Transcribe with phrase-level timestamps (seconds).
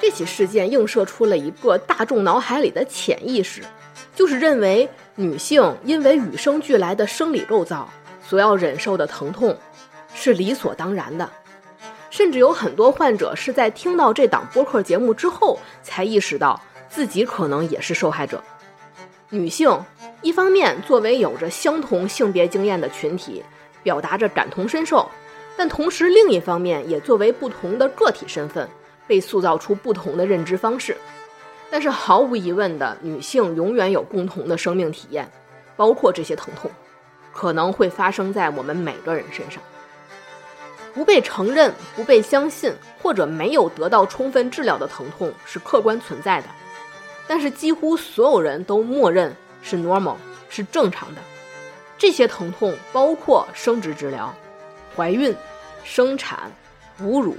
[0.00, 3.62] 这起事件映射出了一个大众脑海里的潜意识，
[4.14, 7.88] 就是认为女性因为与生俱来的生理构造
[8.22, 9.56] 所要忍受的疼痛
[10.14, 11.28] 是理所当然的。
[12.08, 18.42] 甚至有很多患者是在听到这档播客节目之后，才意识到自己可能也是受害者。
[19.28, 19.68] 女性
[20.22, 23.42] 一方面作为有着相同性别经验的群体，
[23.82, 25.06] 表达着感同身受，
[25.58, 28.66] 但同时另一方面也作为不同的个体身份，
[29.06, 30.96] 被塑造出不同的认知方式。
[31.70, 35.28] 但是毫无疑问的，女性永远有共同的生命体验，
[35.76, 36.70] 包括这些疼痛，
[37.32, 39.62] 可能会发生在我们每个人身上。
[40.94, 42.72] 不被承认、不被相信，
[43.02, 46.46] 或者没有得到充分治疗的疼痛是客观存在的，
[47.26, 50.16] 但是几乎所有人都默认是 normal，
[50.48, 51.20] 是正常的。
[51.98, 54.32] 这些疼痛包括生殖治疗、
[54.96, 55.34] 怀孕、
[55.82, 56.50] 生产、
[56.96, 57.36] 哺乳、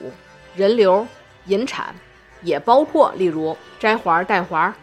[0.55, 1.07] 人流、
[1.47, 1.95] 引产，
[2.41, 4.73] 也包括例如摘环、带环、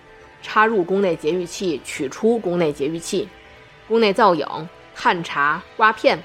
[0.43, 3.29] 插入宫内节育器、取出宫内节育器、
[3.89, 4.47] 宫内造影、
[4.95, 6.23] 探查、刮片。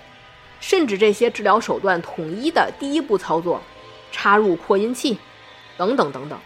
[0.62, 3.62] 甚至这些治疗手段统一的第一步操作，
[4.12, 5.17] 插入扩音器，
[5.78, 6.38] 等等等等，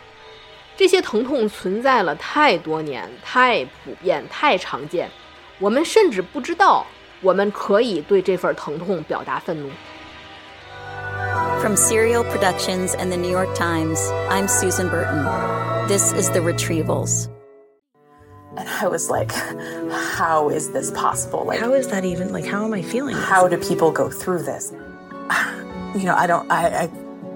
[0.78, 5.10] 这些疼痛存在了太多年，太普遍，太常见，
[5.58, 6.86] 我们甚至不知道
[7.22, 9.72] 我们可以对这份疼痛表达愤怒。
[11.62, 15.24] From Serial Productions and the New York Times, I'm Susan Burton.
[15.88, 17.30] This is The Retrievals.
[18.58, 21.46] And I was like, how is this possible?
[21.46, 22.32] Like, how is that even?
[22.32, 23.16] Like, how am I feeling?
[23.16, 24.74] How do people go through this?
[25.96, 26.88] You know, I don't, I, I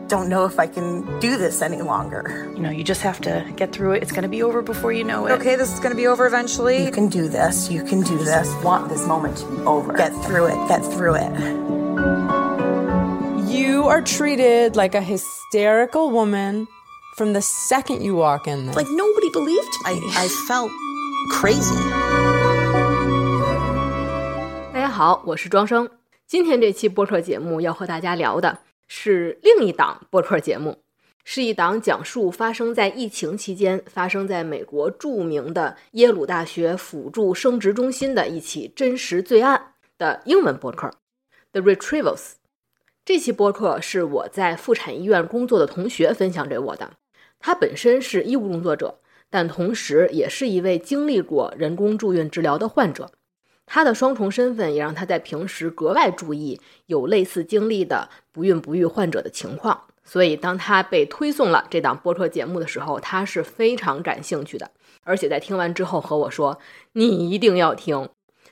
[0.07, 2.51] don't know if I can do this any longer.
[2.55, 4.01] You know, you just have to get through it.
[4.01, 5.33] It's going to be over before you know it.
[5.33, 6.83] Okay, this is going to be over eventually.
[6.83, 7.69] You can do this.
[7.69, 8.51] You can do this.
[8.63, 9.93] want this moment to be over.
[9.93, 10.67] Get through it.
[10.67, 12.36] Get through it.
[13.57, 16.67] You are treated like a hysterical woman
[17.15, 18.75] from the second you walk in there.
[18.75, 19.83] Like nobody believed me.
[19.83, 20.69] I, I felt
[21.31, 21.73] crazy.
[24.71, 25.89] 大家好，我是庄生。
[26.27, 30.83] 今天这期播客节目要和大家聊的是另一档播客节目，
[31.23, 40.89] 是一档讲述发生在疫情期间、发生在美国著名的耶鲁大学辅助生殖中心的一起真实罪案的英文播客
[41.53, 42.17] 《The Retrievals》。
[43.07, 46.91] 这期播客是我在妇产医院工作的同学分享给我的，
[47.39, 48.99] 他本身是医务工作者。
[49.29, 53.09] 但同时也是一位经历过人工助孕治疗的患者，
[53.65, 59.85] 他的双重身份也让他在平时格外注意有类似经历的不孕不育患者的情况。
[60.03, 64.69] 所以，当他被推送了这档播客节目的时候，他是非常感兴趣的，
[65.05, 66.59] 而且在听完之后和我说
[66.91, 68.09] ：“你一定要听。”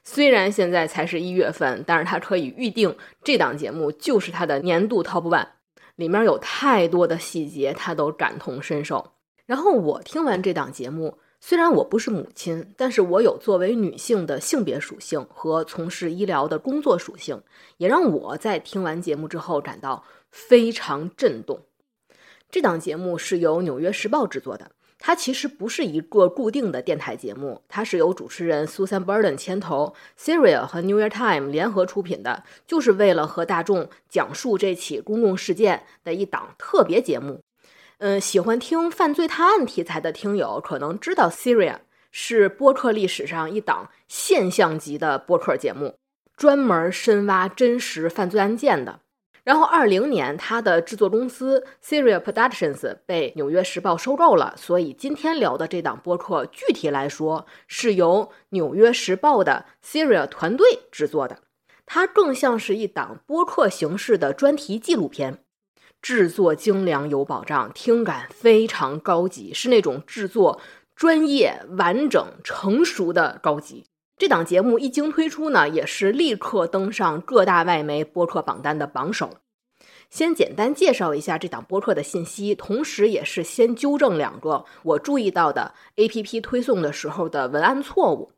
[0.08, 5.48] 虽然现在才是一月份，但是他可以预定这档节目就是他的年度 Top One，
[5.96, 9.14] 里面有太多的细节，他都感同身受。
[9.48, 17.42] 然后我听完这档节目，虽然我不是母亲，但是我有作为女性的性别属性和从事医疗的工作属性，
[17.78, 21.62] 也让我在听完节目之后感到非常震动。
[22.52, 37.42] 这档节目是由《纽约时报》制作的，它其实不是一个固定的电台节目，它是由主持人 Susan Burden 牵头 s e r i a 和 New York Times 联合出品的，就是为了和大众讲述这起公共事件的一档特别节目。
[38.00, 41.78] 嗯，喜欢听犯罪探案题材的听友可能知道，Syria
[42.12, 45.96] 是播客历史上一档现象级的播客节目，
[46.36, 49.02] 专门深挖真实犯罪案件的。
[49.46, 61.42] 然后，二零年，它的制作公司 Syria Productions 被《纽约时报》收购了，所以今天聊的这档播客，具体来说是由《纽约时报》的 Syria 团队制作的，
[61.86, 65.38] 它更像是一档播客形式的专题纪录片。
[66.02, 70.60] 制作精良有保障，听感非常高级，是那种制作
[70.96, 73.86] 专业、完整、成熟的高级。
[74.18, 79.32] 这档节目一经推出呢，也是立刻登上各大外媒播客榜单的榜首。
[80.10, 88.32] 先简单介绍一下这档播客的信息，同时也是先纠正两个我注意到的 APP 推送的时候的文案错误。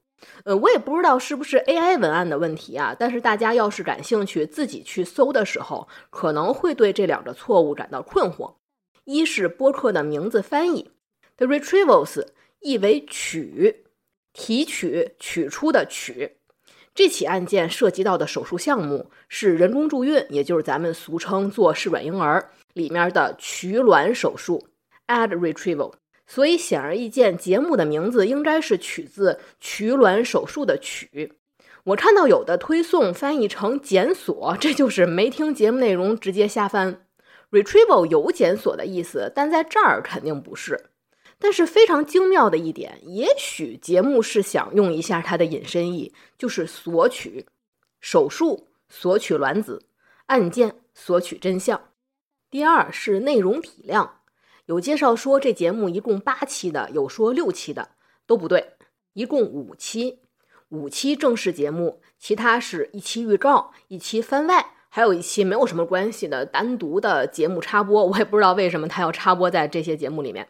[0.45, 8.55] 呃，我也不知道是不是 AI 文案的问题啊，但是大家要是感兴趣，自己去搜的时候，可能会对这两个错误感到困惑。
[9.03, 10.89] 一是播客的名字翻译
[11.35, 12.25] ，The Retrievals
[12.61, 13.85] 意为取、
[14.37, 16.37] 提取、取出的取。
[16.93, 24.67] 这起案件涉及到的手术项目是人工助孕，也就是咱们俗称做试管婴儿里面的取卵手术
[25.07, 25.93] （Egg Retrieval）。
[26.27, 31.33] 所以显而易见，节目的名字应该是取自取卵手术的“取”。
[31.85, 37.01] 我看到有的推送翻译成“检索”，这就是没听节目内容直接瞎翻。
[37.49, 40.89] retrieval 有检索的意思，但在这儿肯定不是。
[41.39, 47.45] 但是非常精妙的一点，也许节目是想用一下它的引申义，就是索取、
[48.01, 49.85] 手术、索取卵子、
[50.25, 51.79] 案件、索取真相。
[52.49, 54.21] 第二是内容体量，
[54.65, 57.89] 有介绍说这节目一共八期的，有说六期的，
[58.25, 58.73] 都不对，
[59.13, 60.19] 一共五期，
[60.69, 70.47] 五期正式节目，其他是一期预告，一期番外，还有一期没有什么关系的单独的节目插播，我也不知道为什么他要插播在这些节目里面。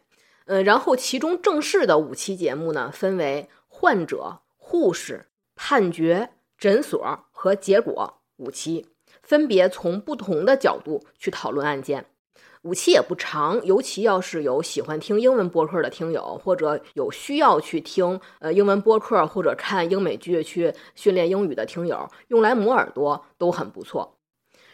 [0.48, 8.88] 呃，然后其中正式的五期节目呢，分为患者、护士、判决、诊所和结果五期，
[9.22, 12.06] 分别从不同的角度去讨论案件。
[12.64, 24.18] 五期也不长，尤其要是有喜欢听英文播客的听友，或者有需要去听呃英文播客或者看英美剧去训练英语的听友，用来磨耳朵都很不错。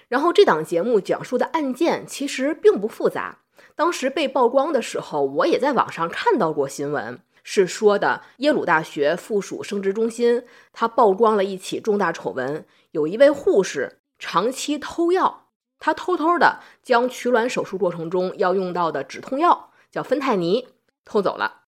[0.08, 3.40] 然后这档节目讲述的案件其实并不复杂。
[3.76, 15.48] 当时被曝光的时候，我也在网上看到过新闻，是说的耶鲁大学附属生殖中心，它曝光了一起重大丑闻，有一位护士长期偷药，
[15.80, 20.68] 他偷偷的将取卵手术过程中要用到的止痛药叫芬太尼
[21.04, 21.64] 偷走了，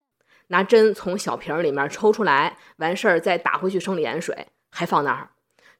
[0.47, 5.31] 拿针从小瓶里面抽出来，完事儿再打回去生理盐水，还放那儿，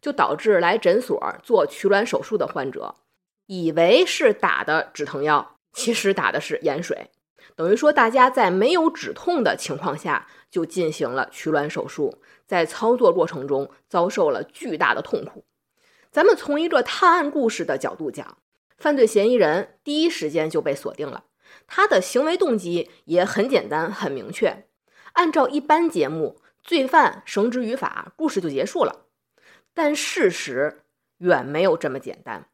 [0.02, 2.96] 就导致来诊所做取卵手术的患者
[3.46, 5.55] 以为是打的止疼药。
[5.76, 7.12] 其实打的是盐水，
[7.56, 15.44] 等于说大家在没有止痛的情况下就进行了取卵手术，在操作过程中遭受了巨大的痛苦。
[16.12, 18.38] 咱们从一个探案故事的角度讲，
[18.78, 21.26] 犯罪嫌疑人第一时间就被锁定了，
[21.68, 24.66] 他的行为动机也很简单很明确。
[25.12, 29.08] 按照一般节目，罪犯绳之于法，故事就结束了。
[29.74, 30.84] 但事实
[31.18, 32.48] 远没有这么简单。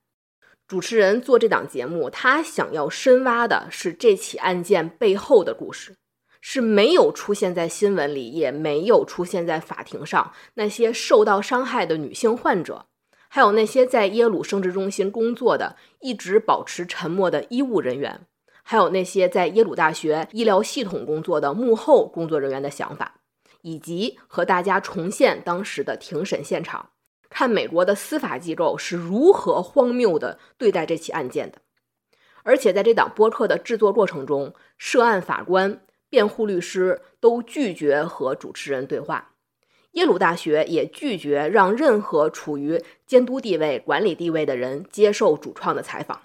[0.72, 5.98] 主持人做这档节目，他想要深挖的是这起案件背后的故事，
[6.40, 12.86] 是没有出现在新闻里，也没有出现在法庭上那些受到伤害的女性患者，
[13.28, 18.22] 还有那些在耶鲁生殖中心工作的一直保持沉默的医务人员，
[18.64, 23.16] 还有那些在耶鲁大学医疗系统工作的幕后工作人员的想法，
[23.64, 26.92] 以及和大家重现当时的庭审现场。
[27.32, 31.60] 看美国的司法机构是如何荒谬的对待这起案件的，
[32.44, 39.32] 而且在这档播客的制作过程中，涉案法官、辩护律师都拒绝和主持人对话，
[39.94, 46.24] 耶鲁大学也拒绝让任何处于监督地位、管理地位的人接受主创的采访。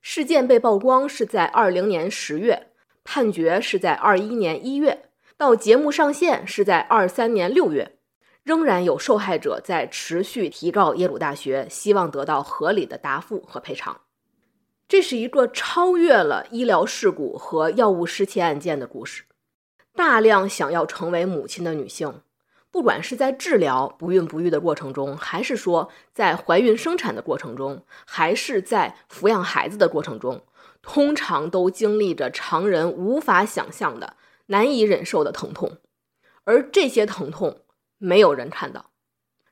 [0.00, 2.72] 事件被曝光是在二零年十月，
[3.04, 7.97] 判决是在二一年一月，到节目上线是在二三年六月。
[8.44, 14.00] 仍然有受害者在持续提告耶鲁大学，希望得到合理的答复和赔偿。
[14.88, 19.24] 这是一个超越了医疗事故和药物失窃案件的故事。
[19.94, 22.22] 大量想要成为母亲的女性，
[22.70, 30.42] 不管是在治疗不孕不育的过程中，还是说在怀孕生产的过程中，还是在抚养孩子的过程中，
[30.80, 34.14] 通常都经历着常人无法想象的、
[34.46, 35.78] 难以忍受的疼痛，
[36.44, 37.60] 而这些疼痛。
[37.98, 38.90] 没有人看到，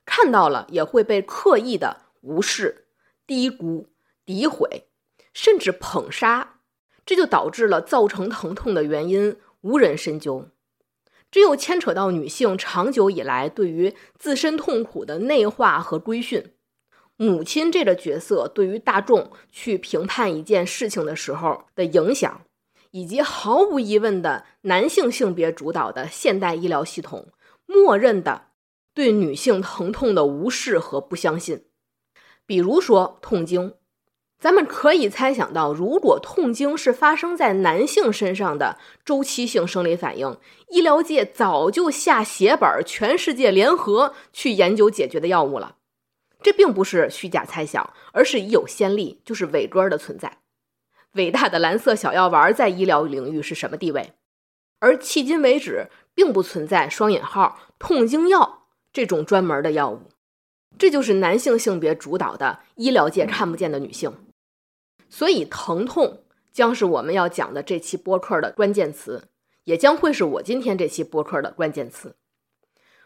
[0.04, 2.86] 看到了也会被刻意的无视、
[3.26, 3.88] 低估、
[4.24, 4.88] 诋毁，
[5.32, 6.60] 甚至捧杀，
[7.04, 10.48] 这就导致了造成疼痛的原因无人深究。
[11.30, 16.52] 这又牵扯到女性长久以来对于自身痛苦的内化和规训，
[17.16, 22.42] 母亲这个角色对于大众去评判一件事情的时候的影响，
[22.92, 27.28] 以及毫无疑问的男性性别主导的现代医疗系统。
[27.66, 28.46] 默认的
[28.94, 31.66] 对女性疼痛的无视和不相信，
[32.46, 33.74] 比如说痛经，
[34.38, 45.76] 咱们可以猜想到，如果痛经是发生在男性身上的周期性生理反应，医疗界早就下血本，全世界联合去研究解决的药物了。
[46.42, 50.38] 这并不是虚假猜想，而是已有先例，就是伟哥的存在。
[51.12, 54.12] 伟大的蓝色小药丸在医疗领域是什么地位？
[54.78, 55.88] 而迄今为止。
[56.16, 60.00] 并不存在双引号痛经药这种专门的药物，
[60.78, 64.12] 这就是男性性别主导的医疗界看不见的女性，
[65.10, 69.28] 所以疼痛将是我们要讲的这期播客的关键词，
[69.64, 72.16] 也将会是我今天这期播客的关键词。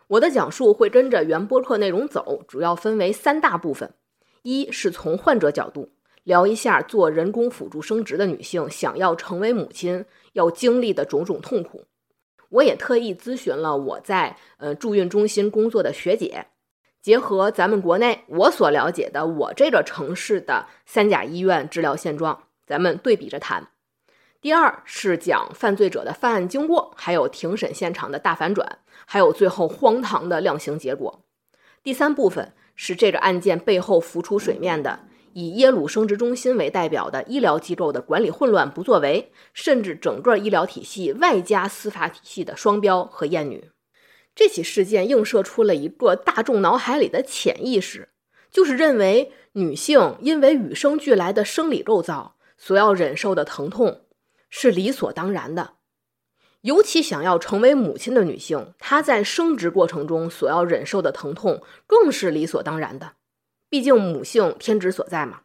[0.06, 3.94] 我的讲述会跟着原播客内容走，主要分为三大部分：
[4.42, 5.90] 一是从患者角度
[6.22, 11.86] 聊一下做人工辅助生殖的女性想要成为母亲要经历的种种痛苦。
[12.50, 16.46] 我也特意咨询了我在呃助孕中心工作的学姐，
[17.00, 23.68] 结合咱们国内我所了解的我这个城市的三甲医院治疗现状，咱们对比着谈。
[24.40, 31.22] 第二是讲犯罪者的犯案经过，还有庭审现场的大反转，还有最后荒唐的量刑结果。
[31.82, 35.00] 第三部分是这个案件背后浮出水面的，
[35.32, 43.70] 以耶鲁生殖中心为代表的医疗机构的管理混乱、不作为，甚至整个医疗体系外加司法体系的双标和厌女。
[44.34, 48.08] 这起事件映射出了一个大众脑海里的潜意识，
[48.50, 54.02] 就是认为女性因为与生俱来的生理构造所要忍受的疼痛。
[54.52, 55.74] 是理所当然的，
[56.62, 63.12] 尤其想要成为母亲的女性，她在生殖过程中所要忍受的疼痛更是理所当然的。
[63.70, 65.40] 毕竟母性天职所在嘛。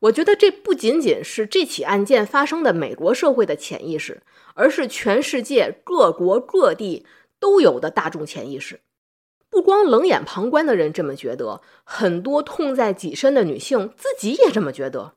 [0.00, 4.22] 我觉得这不仅仅是这起案件发生的美国社会的潜意识，
[4.54, 7.06] 而是全世界各国各地
[7.40, 8.80] 都有的大众潜意识。
[9.48, 15.14] 不光冷眼旁观的人这么觉得，很多痛在己身的女性自己也这么觉得。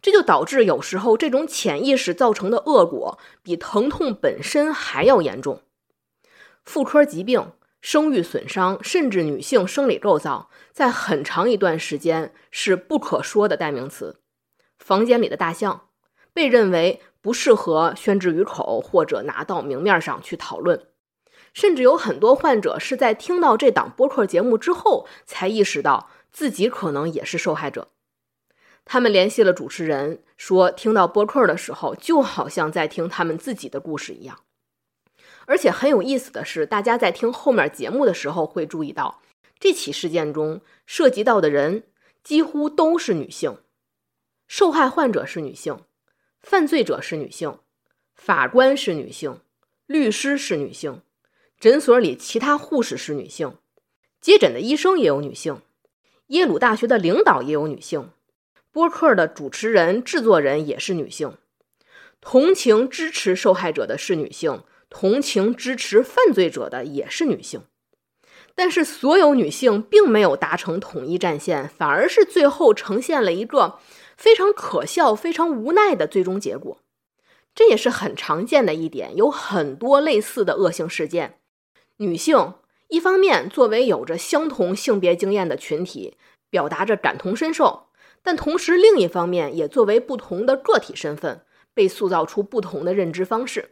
[0.00, 5.62] 这就导致有时候这种潜意识造成的恶果比疼痛本身还要严重。
[6.64, 14.20] 妇科疾病、生育损伤，甚至女性生理构造，在很长一段时间是不可说的代名词。
[14.78, 15.88] 房间里的大象
[16.32, 20.86] 被认为不适合宣之于口，或者拿到明面上去讨论。
[21.54, 27.88] 甚至有很多患者是在听到这档播客节目之后，才意识到自己可能也是受害者。
[28.84, 34.38] 他们联系了主持人，说听到播客的时候，就好像在听他们自己的故事一样。
[35.48, 39.22] 而且很有意思的是，大家在听后面节目的时候会注意到，
[39.58, 41.84] 这起事件中涉及到的人
[42.22, 43.56] 几乎都是女性，
[44.46, 45.80] 受害患者是女性，
[46.42, 47.60] 犯罪者是女性，
[48.14, 49.40] 法官是女性，
[49.86, 51.00] 律师是女性，
[51.58, 53.56] 诊所里其他护士是女性，
[54.20, 55.62] 接诊的医生也有女性，
[56.26, 58.10] 耶鲁大学的领导也有女性。
[58.70, 61.38] 播客的主持人、制作人也是女性，
[62.20, 67.62] 同情支持受害者的是女性，同情支持犯罪者的也是女性。
[68.54, 73.78] 但是，所有女性并没有达成统一战线，反而是最后呈现了一个
[74.16, 76.78] 非常可笑、非常无奈的最终结果。
[77.54, 81.38] 这也是很常见的一点，有很多类似的恶性事件。
[81.98, 82.54] 女性
[82.88, 86.16] 一方面作为有着相同性别经验的群体，
[86.50, 87.88] 表达着感同身受。
[88.22, 91.42] 但同时，另一方面也作为不同的个体身份，
[91.72, 93.70] 被塑造出不同的认知方式。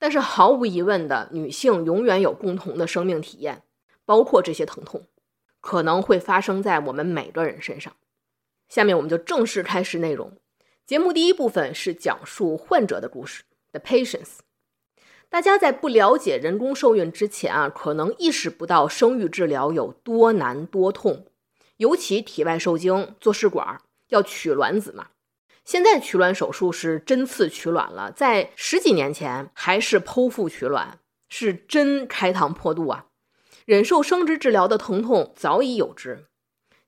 [0.00, 3.62] 但是毫无疑问的，女性永远有共同的生命体验，
[4.04, 5.06] 包括这些疼痛，
[5.60, 7.92] 可能会发生在我们每个人身上。
[8.68, 10.32] 下面我们就正式开始内容。
[10.86, 14.38] 节目第一部分是讲述患者的故事，The Patients。
[15.28, 21.26] 大家在不了解人工受孕之前啊，可能意识不到生育治疗有多难多痛。
[21.76, 25.08] 尤其体外受精做试管要取卵子嘛，
[25.70, 30.98] 现在取卵手术是针刺取卵了，在十几年前还是剖腹取卵，
[31.28, 33.04] 是真开膛破肚啊！
[33.66, 36.26] 忍受生殖治疗的疼痛早已有之。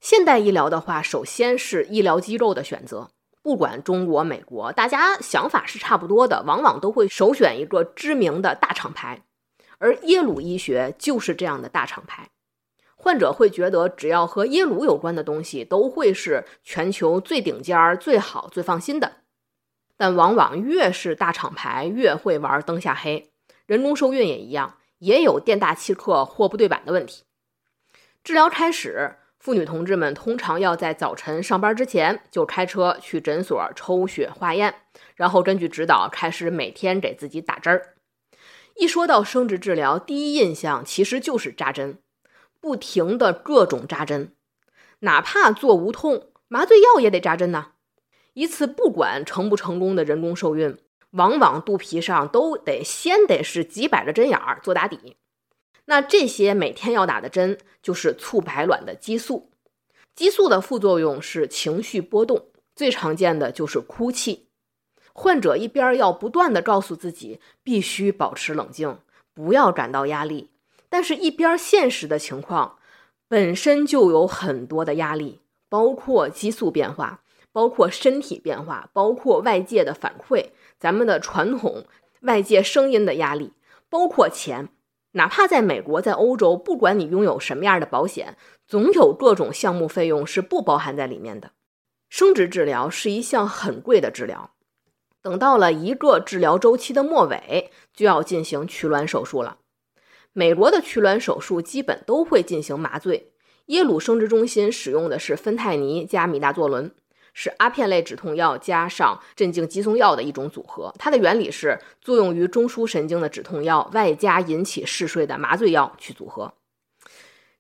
[0.01, 9.23] 现代医疗的话，首先是医疗机构的选择，不管中国、美国，大家想法是差不多的，往往都会首选一个知名的大厂牌，
[9.79, 12.31] 而耶鲁医学就是这样的大厂牌。
[13.03, 19.23] 患者会觉得，只要和耶鲁有关的东西，都会是全球最顶尖儿、最好、最放心的。
[19.97, 23.33] 但往往越是大厂牌，越会玩灯下黑。
[23.67, 27.25] 人工受孕也一样，也有店大欺客、货不对版的问题。
[28.23, 34.77] 治疗开始，妇女同志们通常要在早晨上班之前就开车去诊所抽血化验，
[35.17, 37.97] 然后根据指导开始每天给自己打针儿。
[38.77, 41.99] 一说到生殖治疗，第一印象其实就是扎针。
[42.63, 44.33] 不停的各种扎针，
[45.01, 47.73] 哪怕做无痛麻醉药也得扎针呐。
[48.35, 50.79] 一次不管成不成功的人工受孕，
[51.11, 55.17] 往往肚皮上都得先得是几百个针眼儿做打底。
[55.87, 59.51] 那这些每天要打的针，就是促排卵的激素。
[60.15, 64.51] 激素的副作用是情绪波动，最常见的就是哭泣。
[65.13, 69.01] 患者一边要不断的告诉自己必须保持冷静，
[69.35, 70.52] 不要感到压力。
[70.93, 72.77] 但是，一边现实的情况
[73.27, 81.87] 本身就有很多的压力，包括激素变化，包括身体变化，包括外界的反馈，咱们的传统
[82.21, 83.55] 外界声音的压力，
[83.89, 84.69] 包括钱。
[85.13, 91.53] 哪怕在美国，在欧洲，不管你拥有什么样的保险，总有各种项目费用是不包含在里面的。
[92.11, 94.51] 生殖治疗是一项很贵的治疗，
[95.23, 99.57] 等到了一个治疗周期的末尾，就要进行取卵手术了。
[100.35, 103.33] 美国的取卵手术基本都会进行麻醉，
[103.67, 106.91] 耶鲁生殖中心使用的是芬太尼加米大唑仑，
[107.35, 110.95] 是阿片类止痛药加上镇静肌松药的一种组合。
[110.99, 116.55] 它的原理是作用于中枢神经的止痛药，外加引起嗜睡的麻醉药去组合。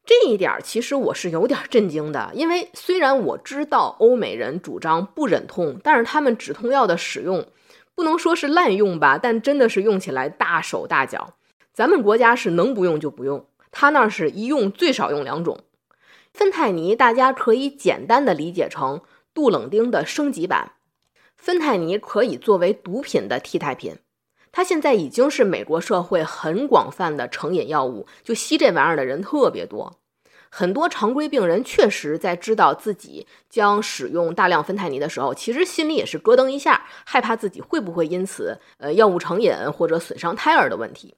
[0.04, 7.46] 这一点其实我是有点震惊的，因为虽然我知道欧美人主张不忍痛，但是他们止痛药的使用
[7.94, 11.34] 不能说是滥用吧，但真的是用起来大手大脚。
[11.72, 15.60] 咱们国家是能不用就不用，他那是一用最少用两种。
[16.34, 19.02] 芬太尼大家可以简单的理解成
[19.34, 20.72] 杜冷丁的升级版，
[21.36, 23.96] 芬太尼可以作为毒品的替代品。
[24.50, 29.98] 它现在已经是美国社会很广泛的成瘾药物，就吸这玩意儿的人特别多。
[30.50, 41.14] 很多常规病人确实在知道自己将使用大量芬太尼的时候，其实心里也是咯噔一下，害怕自己会不会因此呃药物成瘾或者损伤胎儿的问题。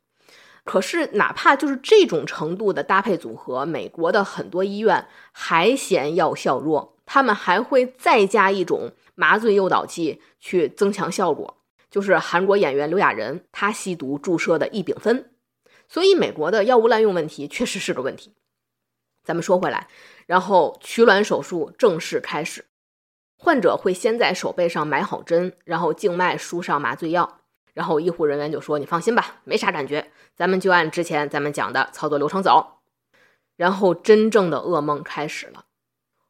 [0.65, 11.59] 可是哪怕就是这种程度的搭配组合，美国的很多医院还嫌药效弱，他们还会再加一种麻醉诱导剂去增强效果。
[11.91, 15.27] 就是韩国演员刘亚仁，他吸毒注射的异丙酚，
[15.87, 18.33] 所以美国的药物滥用问题确实是个问题。
[19.23, 19.87] 咱们说回来，
[20.27, 22.65] 然后取卵手术正式开始，
[23.39, 27.43] 患者会先在手背上埋好针，然后静脉输上麻醉药，
[27.75, 32.79] 然后医护人员就说：“你放心吧，没啥感觉，咱们就按之前咱们讲的操作流程走。”
[33.57, 35.67] 然后真正的噩梦开始了，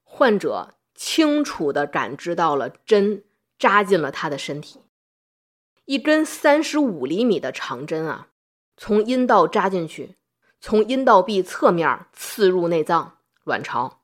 [0.03, 3.25] 患者清楚地感知到了针
[3.59, 4.83] 扎进了他的身体。
[5.87, 8.29] 一根三十五厘米的长针啊，
[8.77, 10.17] 从阴道扎进去，
[10.61, 14.03] 从阴道壁侧面刺入内脏卵巢。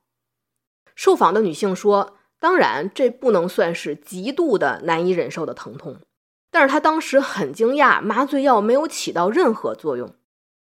[0.95, 6.01] 受访的女性说：“当然，这不能算是极度的难以忍受的疼痛，
[6.51, 10.13] 但是她当时很惊讶，麻醉药没有起到任何作用。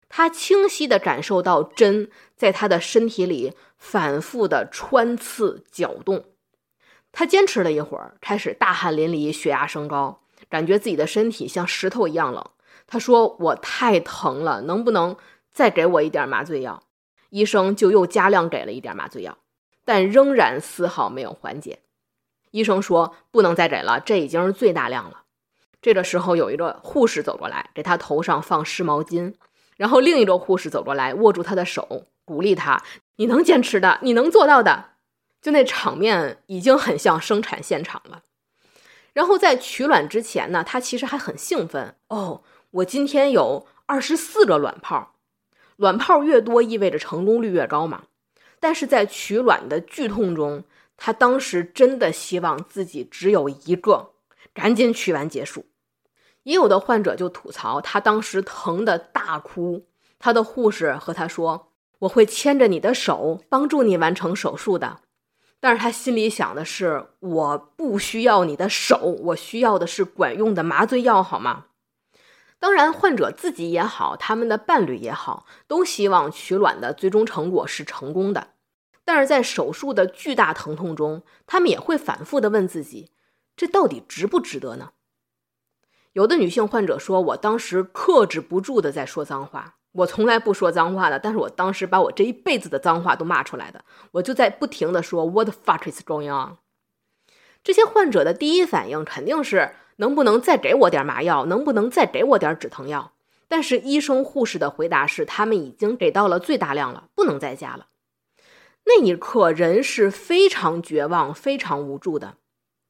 [0.10, 6.26] 她清晰地感受到针在她的身体里反复的穿刺搅动。
[7.12, 12.44] 她坚持了一会儿，开始大汗淋漓，血压升高。”感觉自己的身体像石头一样冷。
[12.88, 15.16] 他说：“我太疼了，能不能
[15.54, 16.84] 再给我一点麻醉药？”
[17.30, 19.38] 医生就又加量给了一点麻醉药，
[19.86, 21.80] 但仍然丝毫没有缓解。
[22.50, 25.21] 医生说：“不能再给了，这已经是最大量了。”
[25.82, 29.34] 这个时候，有一个护士走过来，给他头上放湿毛巾，
[29.78, 32.84] 然后另一个护士走过来，握住他的手，鼓励他
[33.18, 34.92] ：“你能坚持的，你能做到的。”
[35.42, 38.22] 就那场面已经很像生产现场了。
[39.14, 45.16] 然后在取卵之前呢，他其实还很兴奋哦，我今天有二十四个卵泡，
[45.78, 48.04] 卵泡越多意味着成功率越高嘛。
[48.60, 50.64] 但是在取卵的剧痛中，
[50.96, 54.12] 他当时真的希望自己只有一个，
[54.54, 55.66] 赶紧取完结束。
[56.44, 65.02] 也有的患者就吐槽，他当时疼得大哭，他的护士和他说：“我会牵着你的手，帮助你完成手术的。”
[65.60, 71.66] 但是他心里想的是，我不需要你的手，我需要的是管用的麻醉药，好吗？
[72.58, 78.50] 当然，患者自己也好，他们的伴侣也好，都希望取卵的最终成果是成功的。
[79.04, 83.12] 但是在手术的巨大疼痛中，他们也会反复的问自己，
[83.56, 84.92] 这到底值不值得呢？
[86.14, 89.76] 有的女性患者说，我当时克制不住的在说脏话。
[89.94, 96.58] 我从来不说脏话的，但是我当时把我这一辈子的脏话都骂出来的，我就在不停的说 What the fuck is going on？
[97.64, 103.12] 这些患者的第一反应肯定是能不能再给我点麻药，能不能再给我点止疼药？
[103.48, 107.88] 但是医生护士的回答是，他们已经给到了最大量了，不能再加了。
[108.86, 112.36] 那一刻，人是非常绝望、非常无助的，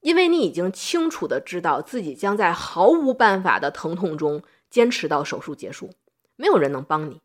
[0.01, 5.91] 因为你已经清楚的知道自己将在毫无办法的疼痛中坚持到手术结束。
[6.35, 7.21] 没有人能帮你。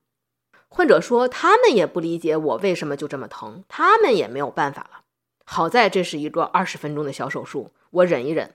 [0.69, 5.01] 患者说，他们也不理解我为什么就这么疼，他们也没有办法了。
[5.45, 8.55] 好在这是一个二十分钟的小手术，我忍一忍。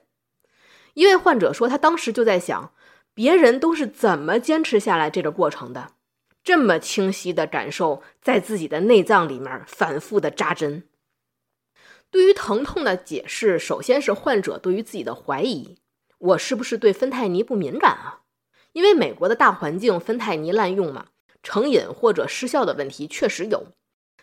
[0.94, 2.72] 一位患者说，他当时就在想，
[3.14, 5.92] 别人都是怎么坚持下来这个过程的？
[6.44, 10.84] 这么清晰的感受在自己的内脏里面反复的扎针。
[12.12, 15.78] 对于疼痛的解释，首先是患者对于自己的怀疑：
[16.18, 18.20] 我是不是对芬太尼不敏感啊？
[18.74, 21.06] 因为美国的大环境，芬太尼滥用嘛，
[21.42, 23.68] 成瘾或者失效的问题确实有。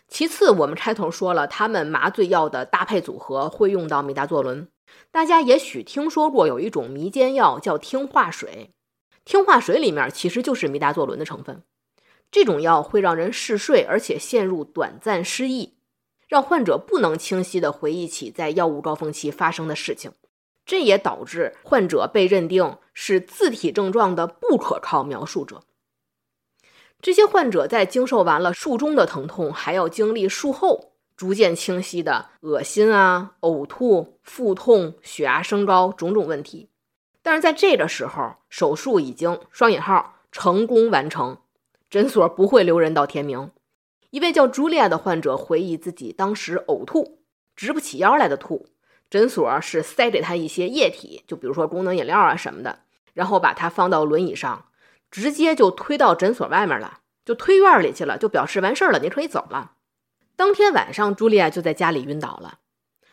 [0.06, 4.68] 其次，我们开头说了，他们麻醉药的搭配组合会用到米达唑仑。
[5.10, 8.70] 大家也许听说过有一种迷奸药叫听话水，
[9.24, 11.64] 听话水里面其实就是米达唑仑的成分。
[12.30, 15.74] 这种药会让人嗜睡，而且陷入短暂失忆，
[16.30, 20.12] 让患者不能清晰地回忆起在药物高峰期发生的事情。
[20.64, 25.64] 这也导致患者被认定是自体症状的不可靠描述者。
[27.02, 36.68] 这些患者在经受完了术中的疼痛，还要经历术后逐渐清晰的恶心啊、呕吐、腹痛、血压升高种种问题。
[37.22, 41.38] 但是在这个时候，手术已经双引号成功完成，
[41.90, 43.50] 诊所不会留人到天明。
[44.10, 47.22] 一位叫朱莉亚的患者回忆自己当时呕吐，
[47.54, 48.66] 直不起腰来的吐，
[49.08, 52.80] 诊所是塞给他一些液体，就比如说功能饮料啊什么的，
[53.14, 54.66] 然后把他放到轮椅上，
[55.10, 59.72] 直接就推到诊所外面了，就推院里去了，就表示完事儿了，你可以走了。
[60.34, 62.58] 当天晚上，茱莉亚就在家里晕倒了。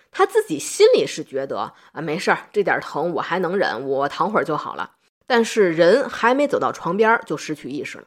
[0.09, 4.93] 她自己心里是觉得啊，没事儿，这点疼我还能忍，我躺会儿就好了。
[5.27, 8.05] 但是人还没走到床边，就失去意识了。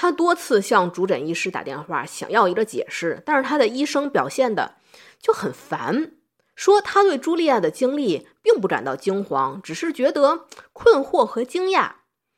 [0.00, 4.76] 他多次向主诊医师打电话，想要一个解释，但是他的医生表现的
[5.20, 6.12] 就很烦，
[6.54, 11.96] 说他对茱莉亚的经历并不感到惊慌，只是觉得困惑和惊讶。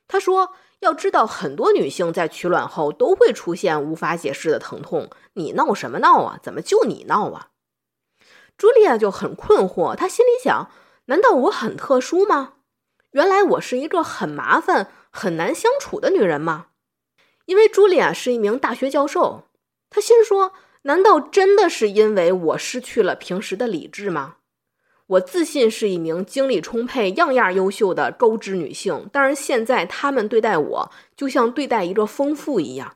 [0.09, 0.51] 他说
[0.83, 6.37] ：“要知道，很多女性在取卵后都会出现无法解释的疼痛，你闹什么闹啊？
[6.43, 7.47] 怎么就你闹啊？”
[8.59, 10.69] 茱莉亚就很困惑，她心里想：
[11.05, 12.55] 难道我很特殊吗？
[13.11, 16.65] 原来我是一个很麻烦、很难相处的女人吗？
[17.45, 19.43] 因为茱莉亚是一名大学教授，
[19.89, 20.53] 她心说：
[20.83, 24.37] 难道真的是因为我失去了平时的理智吗？
[25.07, 32.95] 我自信是一名精力充沛、样样优秀的高知女性，但是现在他们对待我就像对待一个疯妇一样，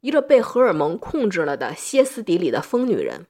[0.00, 3.26] 一个被荷尔蒙控制了的歇斯底里的疯女人。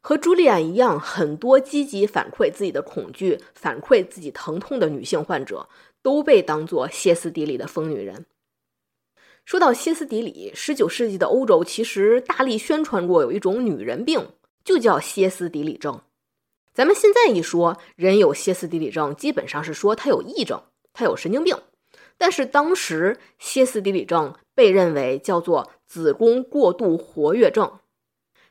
[0.00, 5.68] 和茱莉亚一样，很多积极反馈自己的恐惧、反馈自己疼痛的女性患者，
[6.02, 8.26] 都被当作歇斯底里的疯女人。
[9.44, 14.28] 说到歇斯底里，十九世纪的欧洲其实大力宣传过有一种女人病，
[14.64, 16.00] 就叫歇斯底里症。
[16.72, 21.56] 咱们现在一说人有歇斯底里症，基本上是说他有癔症，他有神经病。
[22.16, 27.80] 但是当时歇斯底里症被认为叫做子宫过度活跃症。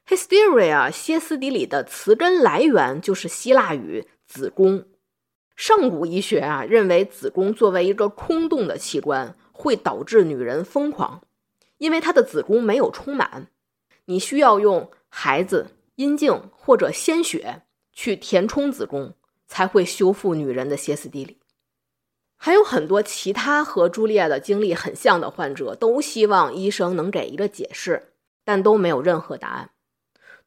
[0.08, 4.86] Hysteria，歇斯底里的词根来源就是希腊语“子宫”。
[5.56, 11.21] 上古医学啊，认为子宫作为一个空洞的器官，会导致女人疯狂，
[11.78, 13.52] 因为她的子宫没有充满，
[14.06, 17.62] 你需要用孩子、阴茎或者鲜血
[17.93, 19.13] 去填充子宫，
[19.47, 21.38] 才会修复女人的歇斯底里。
[22.38, 29.69] 还有很多其他和朱丽叶的经历很像的患者，都希望医生能给一个解释，但都没有任何答案。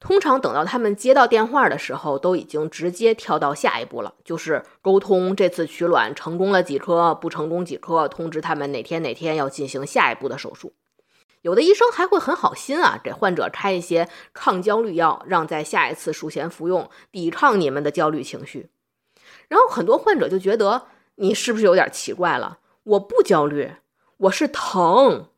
[0.04, 10.74] 通常等到他们接到电话的时候，都已经直接跳到下一步了，就是沟通这次取卵成功了几颗，不成功几颗，通知他们哪天哪天要进行下一步的手术。
[11.40, 18.68] 有的医生还会很好心啊，给患者开一些抗焦虑药，让在下一次术前服用，抵抗你们的焦虑情绪。
[19.48, 22.58] 然后很多患者就觉得你是不是有点奇怪了？
[22.82, 23.72] 我不焦虑，
[24.18, 25.28] 我是疼。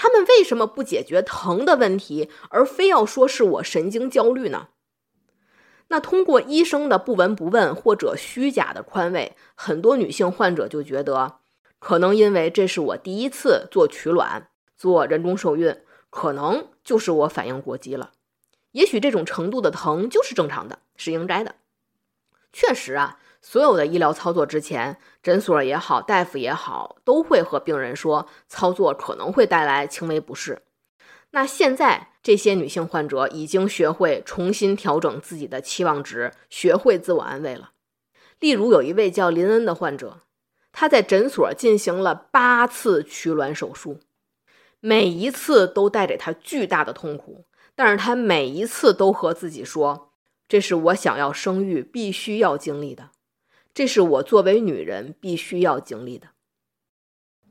[0.00, 4.68] 他们为什么不解决疼的问题，而非要说是我神经焦虑呢？
[5.88, 11.38] 那通过医生的不闻不问或者虚假的宽慰，很多女性患者就觉得，
[11.80, 15.76] 可能因为这是我第一次做取卵、做人工受孕，
[16.10, 18.12] 可能就是我反应过激了。
[18.70, 21.56] 也许这种程度的疼就是正常的，是应该的。
[22.52, 23.18] 确实啊。
[23.50, 30.64] 所有的医疗操作之前，诊所也好，大夫也好，都会和病人说操作可能会带来轻微不适。
[31.30, 37.70] 那现在这些女性患者已经学会重新调整自己的期望值，学会自我安慰了。
[38.38, 40.18] 例如，有一位叫林恩的患者，
[40.70, 44.00] 她在诊所进行了八次取卵手术，
[44.80, 50.12] 每一次都带给她巨大的痛苦，但是她每一次都和自己说
[50.46, 53.12] ：“这是我想要生育必须要经历的。”
[53.78, 56.30] 这是我作为女人必须要经历的。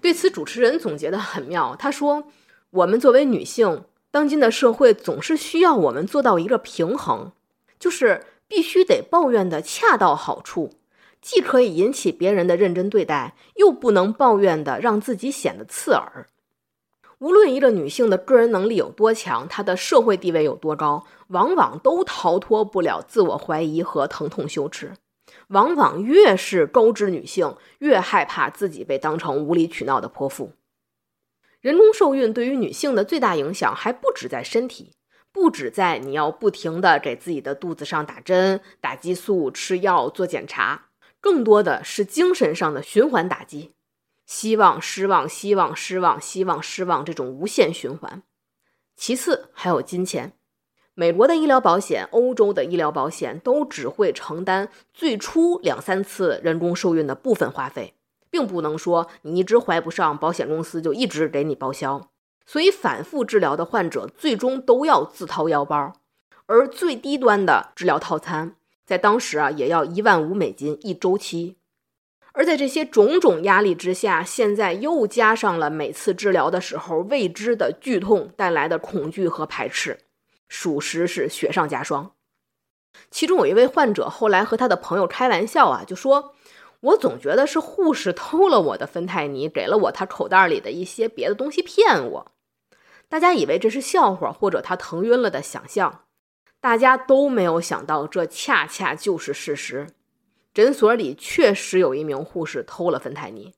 [0.02, 1.74] 对此，主持人总结的很妙。
[1.74, 2.28] 他说
[2.70, 7.32] ：“我们作为女性，当今的社会总是需要我们做到一个平衡，
[7.80, 10.74] 就是必须得抱怨的恰到好处，
[11.22, 16.28] 既可以引起别人的认真对待，又不能抱怨的让自己显得刺耳。
[17.20, 24.92] 无论一个女性的个人能力有多强，她的社会地位有多高，往往都逃脱不了自我怀疑和疼痛羞耻。”
[25.48, 30.54] 往往越是高知女性，越害怕自己被当成无理取闹的泼妇。
[31.60, 34.94] 人工受孕对于女性的最大影响还不止在身体，
[35.32, 43.74] 不止在你要不停的给自己的肚子上打针、打激素、吃药、做检查，更多的是精神上的循环打击，
[44.26, 48.22] 希望、失望、希望、失望、希望、失望这种无限循环。
[48.96, 50.37] 其次还有金钱。
[51.00, 57.94] 美国的医疗保险、欧洲的医疗保险都只会承担最初两三次人工受孕的部分花费，
[58.32, 62.10] 并不能说你一直怀不上，保险公司就一直给你报销。
[62.48, 65.94] 所以，反复治疗的患者最终都要自掏腰包。
[66.48, 71.58] 而最低端的治疗套餐在当时啊也要一万五美金一周期。
[72.34, 80.00] 而在这些种种压力之下，现在又加上了每次治疗的时候未知的剧痛带来的恐惧和排斥，
[80.48, 82.14] 属实是雪上加霜。
[83.12, 86.34] 其中有一位患者后来和他的朋友开玩笑啊，就说
[86.82, 92.32] ：“我总觉得是护士偷了我的芬太尼，给了我他口袋里的一些别的东西骗我。”
[93.10, 96.06] 大家以为这是笑话或者他疼晕了的想象，
[96.60, 99.88] 大家都没有想到这恰恰就是事实。
[100.54, 103.54] 诊所里确实有一名护士偷了芬太尼。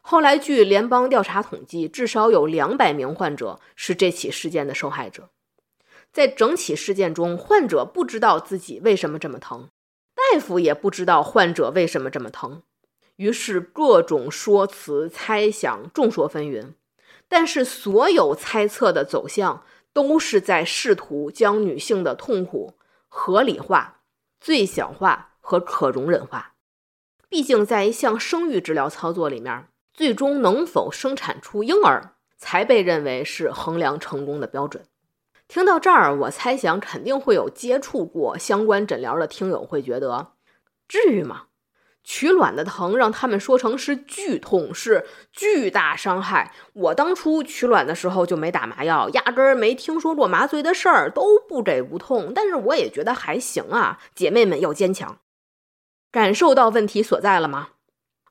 [0.00, 5.30] 后来，据联邦调查统计，至少有两百名患者是这起事件的受害者。
[6.16, 9.68] 在整起事件中，患者不知道自己为什么这么疼，
[10.14, 12.62] 大夫也不知道患者为什么这么疼，
[13.16, 16.72] 于是各种说辞、猜想众说纷纭。
[17.28, 22.72] 但是，所有猜测的走向都是在试图将女性的痛苦
[23.08, 24.00] 合理化、
[24.40, 25.34] 最小化。
[25.48, 26.54] 和可容忍化，
[27.28, 34.84] 毕竟在一项生育治疗操作里面，最终能否生产出婴儿才被认为是衡量成功的标准。
[35.48, 40.32] 听到这儿，我猜想肯定会有接触过相关诊疗的听友会觉得，
[40.88, 41.44] 至于吗？
[42.08, 46.52] 取卵的疼让他们说成是剧痛，是巨大伤害。
[46.72, 52.32] 我当初取卵的时候就没打麻药，压根儿没听说过麻醉的事儿，都不给无痛。
[52.32, 55.18] 但是我也觉得还行啊，姐妹们要坚强。
[56.12, 57.70] 感受到问题所在了吗？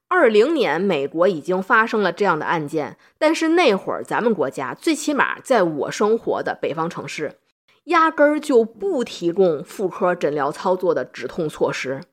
[0.07, 7.39] 二零年，美国已经发生了这样的案件，但是那会儿咱们国家，最起码在我生活的北方城市，
[7.85, 12.03] 压根儿就不提供妇科诊疗操作的止痛措施，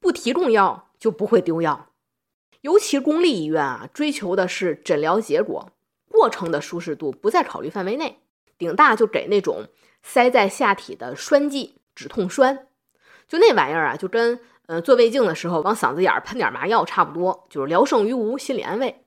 [0.00, 1.86] 不提供药就不会丢药。
[2.62, 5.70] 尤其公立医院啊，追求的是诊疗结果，
[6.10, 8.18] 过程的舒适度不在考虑范围内，
[8.58, 9.68] 顶大就给那种
[10.02, 12.66] 塞在下体的栓剂止痛栓，
[13.28, 14.40] 就那玩意儿啊，就跟。
[14.66, 19.04] 嗯，做胃镜的时候往嗓子眼儿喷点麻药，差不多就是聊胜于无，心理安慰。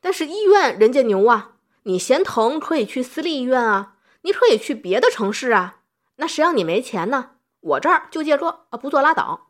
[0.00, 5.80] 但是医院人家牛啊，你嫌疼可以去私立医院啊，你可以去别的城市啊。
[6.16, 7.30] 那谁让你没钱呢？
[7.60, 9.48] 我这儿就借这啊，不做拉倒。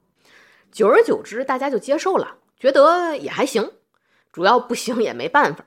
[0.72, 3.72] 久而久之，大家就接受了，觉得也还行。
[4.32, 5.64] 主要不行也没办法。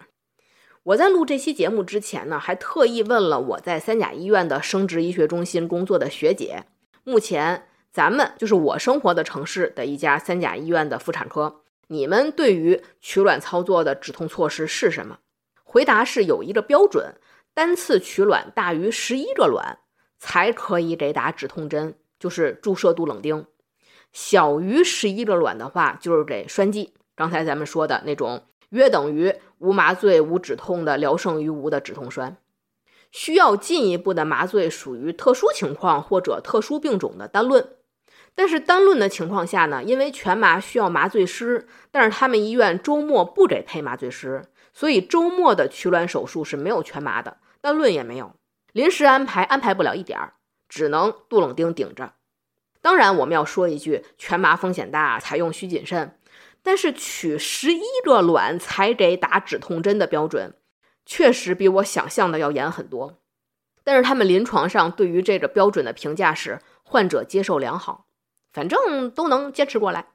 [0.82, 6.64] 我在录这期节目之前呢，还特意问了我在三甲医院的生殖医学中心工作的学姐，
[7.04, 7.68] 目前。
[7.94, 11.62] 咱们就是我生活的城市的一家三甲医院的妇产科。
[11.90, 15.20] 你们对于取卵操作的止痛措施是什么？
[15.64, 17.14] 回答是有一个标准，
[17.54, 19.78] 单次取卵大于十一个卵
[20.18, 23.44] 才可以给打止痛针，就是注射杜冷丁；
[24.12, 26.96] 小于十一个卵的话，就是给栓剂。
[27.16, 32.38] 刚才咱们说的那种约等于无麻醉无止痛的聊胜于无的止痛栓。
[33.12, 37.76] 需要进一步的麻醉属于特殊情况或者特殊病种的单论。
[38.36, 44.44] 但是单论的情况下呢，因为全麻需要麻醉师，但是他们医院周末不给配麻醉师，
[44.74, 48.34] 所以周末的取卵手术是没有全麻的，单论也没有，
[48.72, 50.34] 临时安排安排不了一点儿，
[50.68, 52.14] 只能杜冷丁顶着。
[52.82, 56.18] 当然，我们要说一句，全麻风险大，采用需谨慎。
[56.62, 60.56] 但是取十一个卵才给打止痛针的标准，
[61.06, 63.20] 确实比我想象的要严很多。
[63.84, 68.08] 但是他们临床上对于这个标准的评价是，患者接受良好。
[68.54, 70.06] 反正都能坚持过来。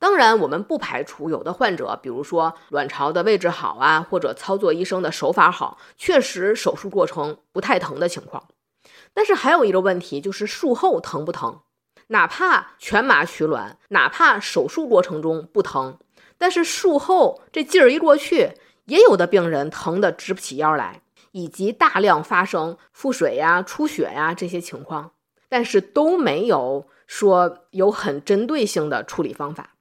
[0.00, 8.44] 当然，我们不排除有的患者，比如说卵巢的位置好啊，或者操作医生的手法好，确实手术过程不太疼的情况。
[9.12, 11.62] 但是还有一个问题，就是术后疼不疼？
[12.08, 15.98] 哪怕全麻取卵，哪怕手术过程中不疼，
[16.38, 18.52] 但是术后这劲儿一过去，
[18.84, 25.10] 也有的病人疼得直不起腰来，以及大量发生腹水呀、出血呀这些情况，
[25.48, 26.86] 但是都没有。
[27.08, 29.74] 说有很针对性的处理方法，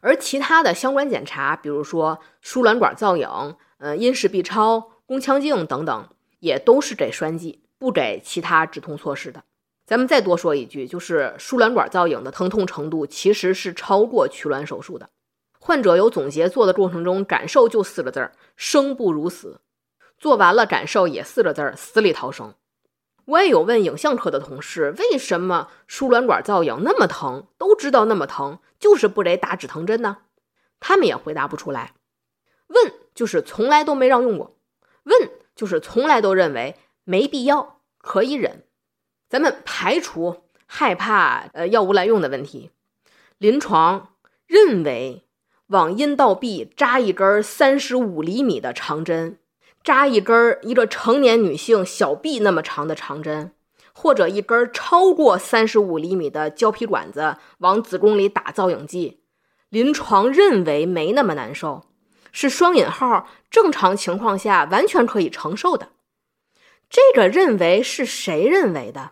[0.00, 6.08] 而其他的相关检查，比如说输卵管造影、嗯，阴室 B 超、宫腔镜等等，
[6.40, 9.42] 也都是给栓剂，不给其他止痛措施的。
[9.86, 15.08] 咱们再多说一句，就是输卵管造影的疼痛程度其实是超过取卵手术的。
[15.58, 19.60] 患者有总结做的过程中感受就四个字儿：生不如死。
[20.18, 22.54] 做完了感受也四个字儿：死里逃生。
[23.26, 30.18] 我也有问影像科的同事，为什么输卵管造影那么疼，都知道那么疼，就是不给打止疼针呢？
[30.80, 31.94] 他们也回答不出来。
[32.66, 34.56] 问就是从来都没让用过，
[35.04, 38.64] 问就是从来都认为没必要，可以忍。
[39.28, 42.70] 咱们排除害怕呃药物滥用的问题，
[43.38, 44.14] 临床
[44.46, 45.26] 认为
[45.68, 49.38] 往阴道壁扎一根三十五厘米的长针。
[49.84, 53.52] 扎一根一个成年女性小臂那么长的长针，
[53.92, 59.20] 或者一根超过三十五厘米的胶皮管子往子宫里打造影剂，
[59.68, 61.82] 临床认为没那么难受，
[62.32, 65.90] 是双引号正常情况下完全可以承受的。
[66.88, 69.10] 这个认为是谁认为的？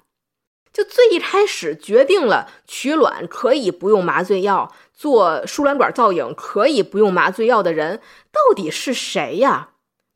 [0.73, 8.01] 就最一开始决定了取卵可以不用麻醉药，做输卵管造影可以不用麻醉药的人，
[8.33, 9.72] 到底是谁呀？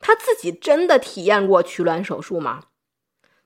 [0.07, 2.61] 他自己真的体验过取卵手术吗？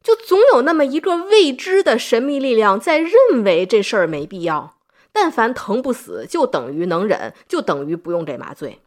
[0.04, 4.78] 就总有那么一个未知的神秘力量在认为这事儿没必要。
[5.12, 8.80] 但凡疼不死，就等于能忍，就等于不用给麻醉。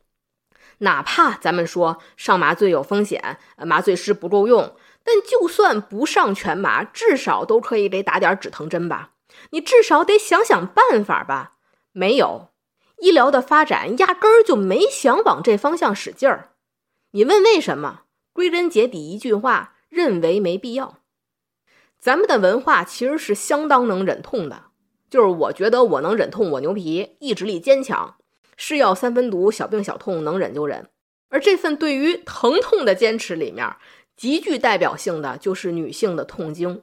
[0.78, 4.76] 哪怕咱们说上麻醉有风险，麻醉师不够用。
[5.02, 9.10] 但就算不上全麻，至少都可以给打点止疼针吧？
[9.50, 11.54] 你至少得想想办法吧？
[11.90, 12.50] 没有，
[13.00, 16.50] 医疗的发展压根儿就没想往这方向使劲儿。
[17.16, 18.00] 你问为什么？
[18.32, 20.98] 归根结底一句话：认为没必要。
[21.96, 24.64] 咱们的文化其实是相当能忍痛的，
[25.08, 28.16] 就是我觉得我能忍痛，我牛皮，意志力坚强，
[28.56, 30.88] 是药三分毒，小病小痛能忍就忍。
[31.28, 33.76] 而这份对于疼痛的坚持里面。
[34.16, 36.82] 极具代表性的就是女性的痛经，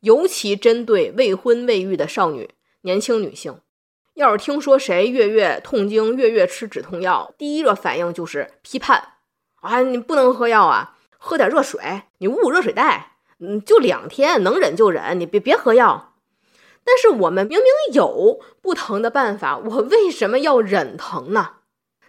[0.00, 2.50] 尤其针对未婚未育的少女、
[2.82, 3.60] 年轻女性。
[4.14, 9.13] 要是听说谁月月痛经、月月吃止痛药，第一个反应就是批判
[9.64, 9.80] 啊！
[9.80, 16.12] 你不能喝药啊，喝点热水，你捂捂热水袋，嗯，就两天，能忍就忍，你别别喝药。
[16.84, 21.52] 但是我们明明有不疼的办法，我为什么要忍疼呢？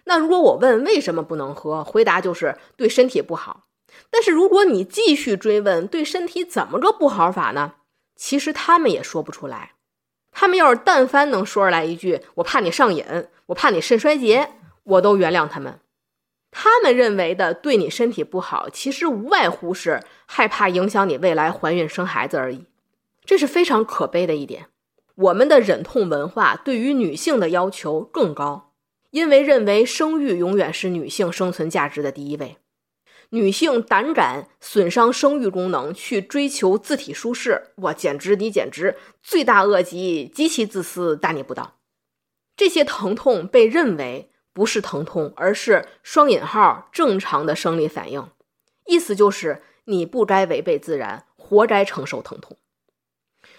[0.04, 3.62] 那如果我问为什么不能喝，回答就是对身体不好。
[4.10, 7.72] 但是如果你继续追问对身体怎么个不好法呢？
[8.14, 9.72] 其实他们也说不出来。
[10.30, 13.04] 他们要是但凡能说出来一句“我怕你上瘾，
[13.46, 14.50] 我怕你肾衰竭”，
[14.84, 15.80] 我都原谅他们。
[16.58, 22.64] 他们认为的对你身体不好，其实无外乎是害怕影响你未来怀孕生孩子而已。
[23.26, 24.68] 这是非常可悲的一点。
[25.16, 28.72] 我们的忍痛文化对于女性的要求更高，
[29.10, 32.56] 因为认为生育永远是女性生存价值的第一位。
[33.30, 41.74] 女性胆敢损伤生育功能去追求自体舒适，哇，简直你简直罪大恶极，极其自私，大逆不道。
[42.56, 48.26] 这些疼痛被认为不是疼痛，而是双引号正常的生理反应，
[48.86, 52.56] 意思就是你不该违背自然，活该承受疼痛。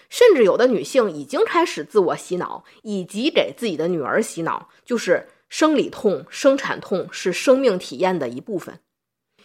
[0.08, 8.80] 甚至有的女性已经开始自我洗脑，以及给自己的女儿洗脑，就是生理痛、生产痛是生命体验的一部分。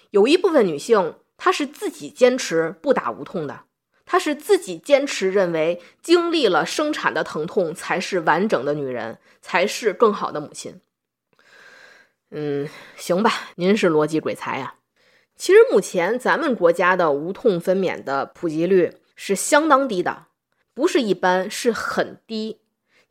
[0.09, 3.65] 有一部分女性，她是自己坚持不打无痛的，
[4.07, 10.81] 她是自己坚持认为经历了生产的疼痛才是完整的女人，才是更好的母亲。
[12.35, 14.75] 嗯，行吧，您是逻辑鬼才呀。
[15.35, 20.25] 其实目前咱们国家的无痛分娩的普及率是相当低的，
[20.73, 22.61] 不是一般，是很低。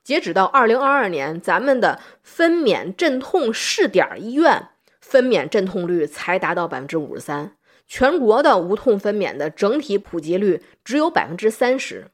[0.03, 4.71] 截止到二零二二年，咱们的分娩镇痛试点医院。
[5.01, 7.57] 分娩镇痛率才达到百分之五十三，
[7.87, 12.07] 全国的无痛分娩的整体普及率只有百分之三十，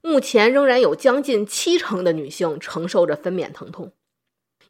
[0.00, 3.92] 目前仍然有将近七成的女性承受着分娩疼痛，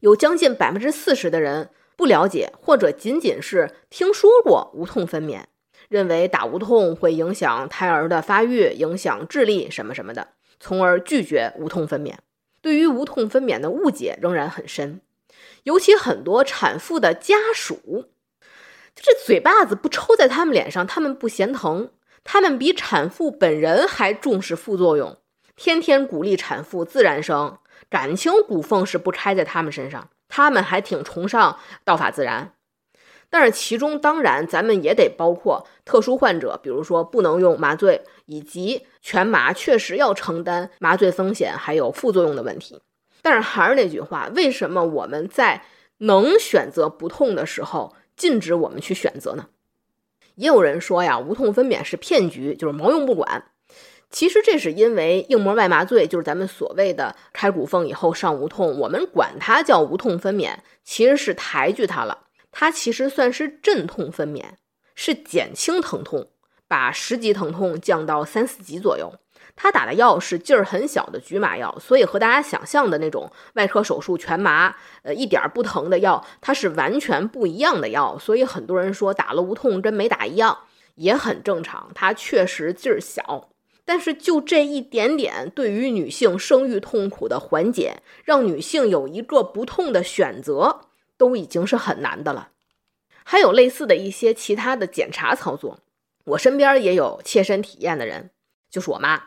[0.01, 5.41] 有将近百分之四十的人不了解或者仅仅是听说过无痛分娩，
[5.89, 10.29] 认为打无痛会影响胎儿的发育、影响智力什么什么的，
[10.61, 12.13] 从而拒绝无痛分娩。
[12.61, 15.01] 对于无痛分娩的误解仍然很深。
[15.63, 18.05] 尤其很多产妇的家属，
[18.95, 21.89] 就这嘴巴子不抽在他们脸上，他们不嫌疼。
[22.23, 25.17] 他们比产妇本人还重视副作用，
[25.57, 27.57] 天天鼓励产妇自然生，
[27.89, 30.09] 感情骨缝是不开在他们身上。
[30.29, 32.53] 他们还挺崇尚道法自然，
[33.29, 42.81] 但是其中当然咱们也得包括特殊患者，比如说不能用麻醉，以及全麻确实要承担麻醉风险还有副作用的问题。
[43.21, 45.63] 但是还是那句话，为什么我们在
[45.97, 49.47] 能选择不痛的时候禁止我们去选择呢？
[50.35, 53.51] 也有人说呀，无痛分娩是骗局，就是毛用不管。
[54.09, 62.25] 其实这是因为硬膜外麻醉，就是咱们所谓的开骨缝以后上无痛，我们管它叫无痛分娩，其实是抬举它了。
[62.51, 64.43] 它其实算是镇痛分娩，
[64.95, 66.29] 是减轻疼痛，
[66.67, 69.13] 把十级疼痛降到三四级左右。
[69.55, 78.17] 他打的药是劲儿很小的局麻药，所以和大家想象的那种外科手术全麻，呃，一点不疼的药，它是完全不一样的药。
[78.17, 80.59] 所以很多人说打了无痛跟没打一样，
[80.95, 81.91] 也很正常。
[81.93, 83.49] 它确实劲儿小，
[83.89, 90.81] 但是就这一点点，对于女性生育痛苦的缓解，让女性有一个不痛的选择，
[91.17, 92.49] 都已经是很难的了。
[93.23, 95.79] 还有类似的一些其他的检查操作，
[96.25, 98.29] 我身边也有切身体验的人。
[98.69, 99.23] 就是我妈。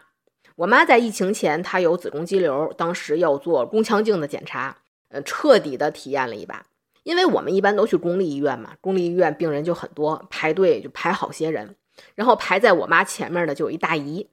[0.54, 4.76] 我妈在疫情前，她有子宫肌瘤，当时要做宫腔镜的检查，
[5.08, 6.66] 呃，彻底的体验了一把。
[7.02, 11.74] 因为我们一般都去公立医院嘛，公立医院病人就很多，排队就排好些人。
[12.14, 14.28] 然后排在我妈前面的就有一大姨，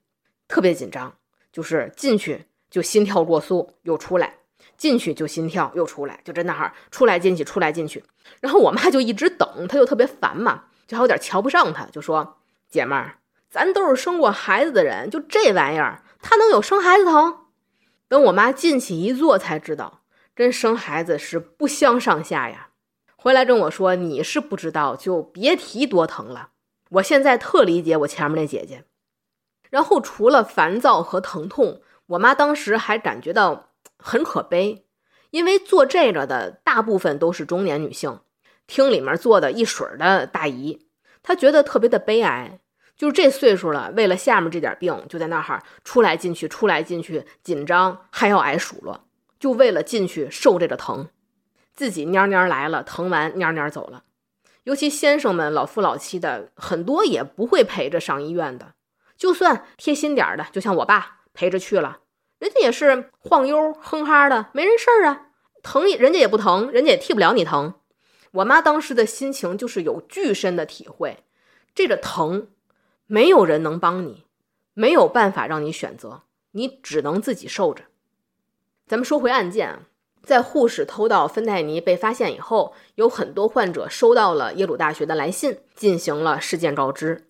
[0.50, 1.16] 特别紧张，
[1.54, 4.40] 就是进去就心跳过速，又出来，
[4.76, 8.04] 进去就心跳又出来，就在那儿出来进去，出来进去。
[8.42, 12.40] 然后我妈就一直等，她就特别烦嘛，就还有点瞧不上她，就说
[12.70, 13.20] ：“姐们儿，
[13.50, 17.46] 咱都是生过孩子的人，就这玩意儿，她能有生孩子疼？”
[18.10, 20.02] 等我妈进去一坐，才知道。
[20.34, 22.70] 跟生孩子是不相上下呀！
[23.18, 26.52] 回来跟我说你是不知道，就别提多疼了。
[26.92, 28.86] 我现在特理解我前面那姐姐。
[29.70, 34.86] 然后除了烦躁和疼痛，我妈当时还感觉到很可悲，
[35.32, 38.20] 因为做这个的大部分都是中年女性，
[38.68, 40.88] 厅里面坐的一水的大姨，
[41.22, 42.60] 她觉得特别的悲哀。
[42.98, 49.06] 就是这岁数了，为了下面这点病，就在那哈出来进去，出来进去，紧张还要挨数落。
[49.40, 51.08] 就为了进去受这个疼，
[51.74, 54.04] 自己蔫蔫来了，疼完蔫蔫走了。
[54.64, 58.74] 尤其先生们老夫老妻的，很多也不会陪着上医院的。
[59.20, 62.00] 就算贴心点的，就像我爸陪着去了，
[62.40, 65.28] 人家也是晃悠哼哈的，没人事儿啊。
[65.62, 67.74] 疼人家也不疼，人家也替不了你疼。
[68.32, 71.26] 我妈当时的心情就是有巨深的体会，
[71.76, 72.48] 这个疼，
[73.08, 74.24] 没有人能帮你，
[74.74, 77.84] 没有办法让你选择，你只能自己受着。
[78.88, 79.80] 咱们说回案件，
[80.24, 87.29] 在护士偷盗芬太尼被发现以后，有很多患者收到了耶鲁大学的来信，进行了事件告知。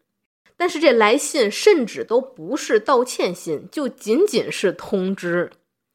[0.59, 5.51] 但是这来信甚至都不是道歉信，就仅仅是通知。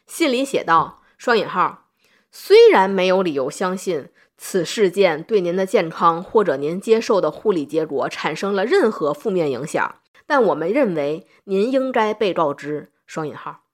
[0.07, 1.91] 信里写道：“双引号，
[2.33, 4.09] 虽然没有理由相信
[4.39, 9.97] 此事件对您的健康或者您接受的护理结果产生了任何负面影响，
[10.27, 13.65] 但我们认为您应该被告知。”双引号。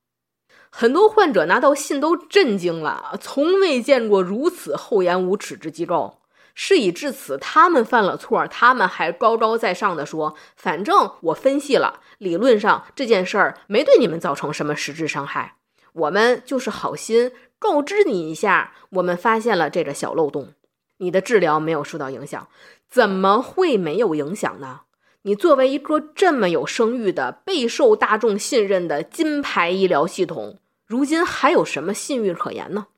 [0.71, 6.20] 很多患者拿到信都震惊了，从未见过如此厚颜无耻之机构。
[6.63, 15.55] 事已至此，他们犯了错，他们还高高在上的说：“反正我分析了，理论上这件事儿没对你们造成什么实质伤害，
[15.95, 20.53] 我们就是好心告知你一下，我们发现了这个小漏洞，
[20.99, 22.47] 你的治疗没有受到影响。
[22.91, 24.81] 怎么会没有影响呢？
[25.23, 32.89] 你作为一个这么有声誉的、备受大众信任的金牌医疗系统。”如今还有什么信誉可言呢？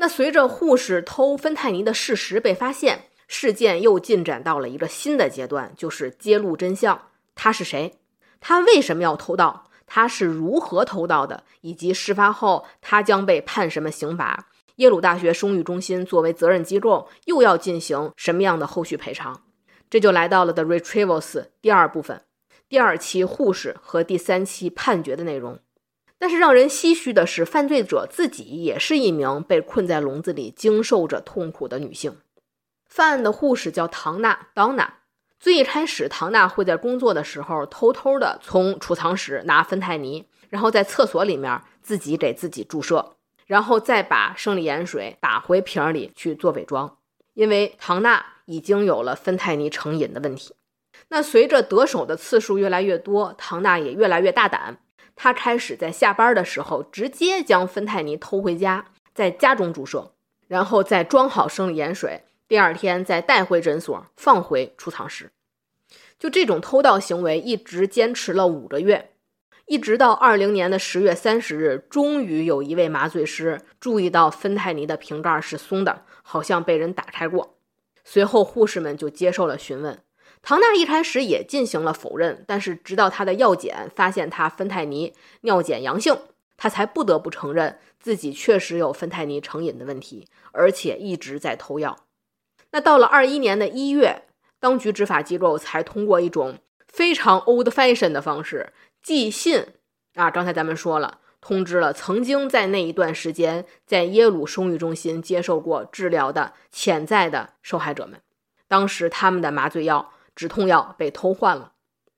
[0.00, 7.08] 那随着护士偷芬太尼的事实被发现，事件又进展到了一个新的阶段，就是揭露真相。
[7.34, 7.98] 他是谁？
[8.40, 9.68] 他为什么要偷盗？
[9.86, 11.44] 他是如何偷盗的？
[11.60, 14.48] 以及事发后他将被判什么刑罚？
[14.76, 19.42] 耶鲁大学生育中心作为责任机构，又要进行什么样的后续赔偿？
[19.90, 22.22] 这就来到了 The Retrievals 第二部分，
[22.70, 25.58] 第二期护士和第三期判决的内容。
[26.20, 32.18] 但是让人唏嘘的是，犯罪者自己也是一名被困在笼子里、经受着痛苦的女性。
[32.86, 34.88] 犯案的护士叫唐娜 （Donna）。
[35.38, 43.16] 最一开始，唐娜会在工作的时候偷偷的从储藏室拿芬太尼，然后在厕所里面自己给自己注射，
[43.46, 46.98] 然后再把生理盐水打回瓶里去做伪装。
[47.32, 50.54] 因为唐娜已经有了芬太尼成瘾的问题。
[51.08, 54.82] 那随着得手的次数越来越多，唐娜也越来越大胆。
[55.22, 60.12] 他开始在下班的时候直接将芬太尼偷回家，在家中注射，
[60.48, 65.30] 然后再装好生理盐水，第二天再带回诊所放回储藏室。
[66.18, 69.10] 就这种偷盗行为一直坚持了五个月，
[69.66, 77.58] 一直到二零年的十月三十日，终于有一位麻醉师注意到芬太尼的瓶盖是松的，好像被人打开过。
[78.04, 79.98] 随后护士们就接受了询问。
[80.42, 85.12] 唐娜一开始也进行了否认，但是直到她的药检发现她芬太尼
[85.42, 86.18] 尿检阳性，
[86.56, 92.04] 她才不得不承认自己确实有芬太尼成瘾的问题，而且一直在偷药。
[92.72, 94.22] 那到了二一年的一月，
[94.58, 98.72] 当局执法机构才通过一种非常 old fashion 的方式
[99.02, 99.66] 寄信
[100.14, 108.20] 啊，刚才咱们说了，通知了曾经在那一段时间在耶鲁生育中心接受过治疗的潜在的受害者们，
[108.66, 110.12] 当时他们的麻醉药。
[110.40, 111.74] 止痛药被偷换了，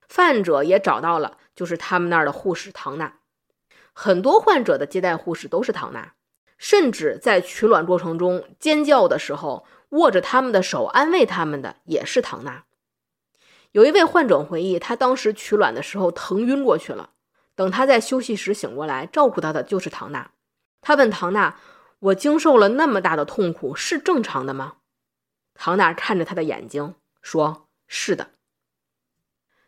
[0.09, 3.15] 患者也找到了，就是他们那儿的护士唐娜。
[3.93, 6.13] 很多患者的接待护士都是唐娜，
[6.57, 12.63] 甚至在取卵过程中尖叫的时候，握着他们的手安慰他们的也是唐娜。
[13.73, 17.11] 有一位患者回忆，他当时取卵的时候疼晕过去了，
[17.57, 20.31] 等他在休息时醒过来，照顾他的就是唐娜。
[20.81, 21.57] 他问唐娜
[21.99, 24.75] ：“我经受了那么大的痛苦，是正常的吗？”
[25.59, 27.67] 唐娜看着他的眼睛说。
[27.95, 28.31] 是的，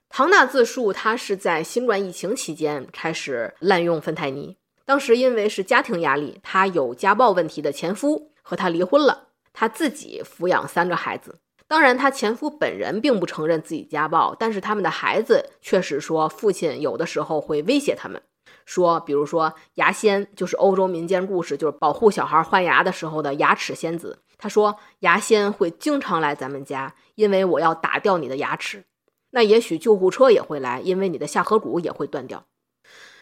[0.09, 4.57] 唐娜自述，她是在新冠疫情期间开始滥用芬太尼。
[4.87, 11.39] 当时因为是家庭压力，她有家暴问题的前夫和她离婚了，她自己抚养三个孩子。
[11.68, 18.22] 当然，她前夫本人并不承认自己家暴，但是他们的孩子确实说，父亲有的时候会威胁他们，
[18.64, 24.20] 说，比如说牙仙，就是欧洲民间故事，就是保护小孩换牙的时候的牙齿仙子。
[24.45, 28.84] 他说，牙仙会经常来咱们家，因为我要打掉你的牙齿。
[29.30, 32.45] 那也许救护车也会来，因为你的下颌骨也会断掉。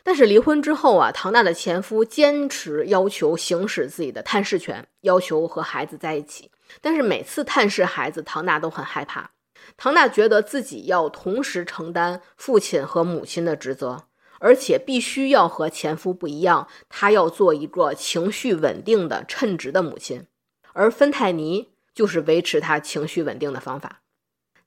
[0.03, 6.51] 但是离婚之后啊，唐娜的前夫坚持要求行使自己的探视权，要求和孩子在一起。
[6.81, 9.31] 但是每次探视孩子，唐娜都很害怕。
[9.77, 14.07] 唐娜觉得自己要同时承担父亲和母亲的职责，
[14.41, 20.27] 而且必须要和前夫不一样，她要做一个情绪稳定的称职的母亲。
[20.73, 24.01] 而芬太尼就是维持他情绪稳定的方法。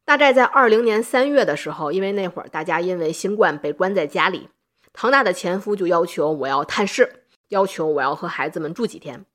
[0.03, 4.49] 大概在二零年三月的时候，因为那会儿大家因为新冠被关在家里，
[4.93, 9.25] 唐娜的前夫就要求我要探视，要求我要和孩子们住几天。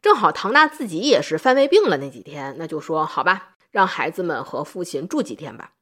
[0.00, 5.72] 正好唐娜自己也是犯胃病了那几天，那就说好吧，让孩子们和父亲住几天吧。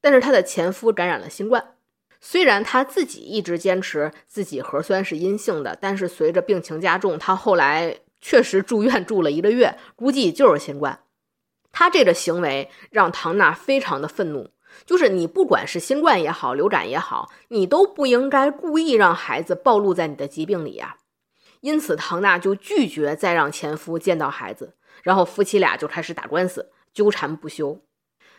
[0.00, 1.74] 但是她的前夫感染了新冠，
[2.22, 11.00] 虽然他自己一直坚持自己核酸是阴性的，但是随着病情加重，他后来确实住院住了一个月，估计就是新冠。
[11.72, 14.50] 他这个行为让唐娜非常的愤怒，
[14.84, 20.96] 就是你不管是新冠也好，流感也好，你都不应该故意让孩子暴露在你的疾病里呀。
[21.60, 27.84] 因此，唐娜就拒绝再让前夫见到孩子，然后夫妻俩就开始打官司，纠缠不休。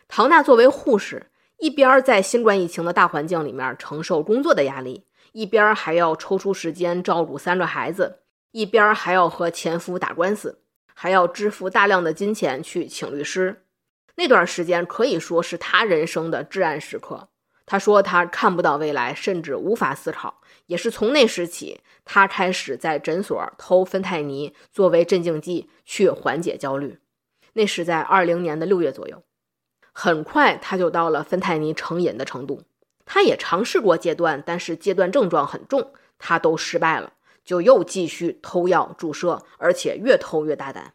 [0.08, 8.21] 唐娜作为护士，一边在新冠疫情的大环境里面承受工作的压力，一边还要抽出时间照顾三个孩子，
[8.52, 10.60] 一边还要和前夫打官司。
[10.94, 13.64] 还要支付大量的金钱去请律师，
[14.18, 17.30] 那段时间可以说是他人生的至暗时刻。
[17.66, 20.42] 他说他看不到未来，甚至无法思考。
[20.68, 27.00] 也是从那时起，他开始在诊所偷芬太尼作为镇静剂去缓解焦虑。
[27.54, 29.24] 那是在二零年的六月左右。
[29.92, 32.62] 很快他就到了芬太尼成瘾的程度。
[33.06, 37.14] 他也尝试过戒断，但是戒断症状很重，他都失败了。
[37.52, 40.94] 就又继续偷药注射，而且越偷越大胆。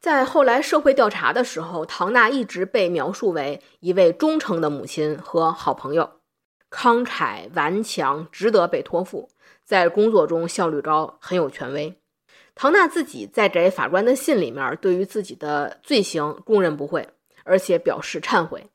[0.00, 6.14] 在后来社会调查的时候，唐娜一直被描述为一位忠诚的母亲和好朋友，
[6.68, 9.28] 慷慨顽强，值得被托付，
[9.64, 11.96] 在工作中效率高，很有权威。
[12.56, 17.08] 唐娜自己在给法官的信里面，对于自己的罪行供认不讳，
[17.44, 18.68] 而且表示忏悔。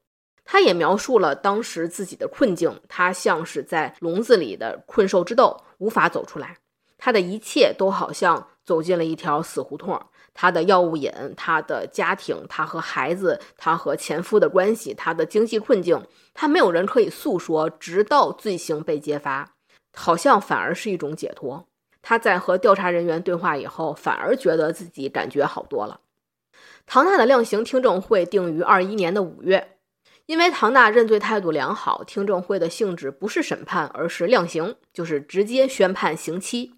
[0.46, 6.60] 他也描述了当时自己的困境，他像是在笼子里的困兽之斗，无法走出来。
[7.04, 10.02] 他的一切都好像走进了一条死胡同。
[10.34, 16.02] 他的药物瘾，他的家庭，他和孩子，他和前夫的关系，他的经济困境，
[16.34, 19.52] 他没有人可以诉说，直到罪行被揭发，
[19.94, 21.68] 好像反而是一种解脱。
[22.02, 26.00] 他在和调查人员对话以后，反而觉得自己感觉好多了。
[26.86, 29.76] 唐娜的量刑听证会定于二一年的五月，
[30.26, 36.76] 因为唐娜认罪态度良好，听证会的性质不是审判，而是量刑，就是直接宣判刑期。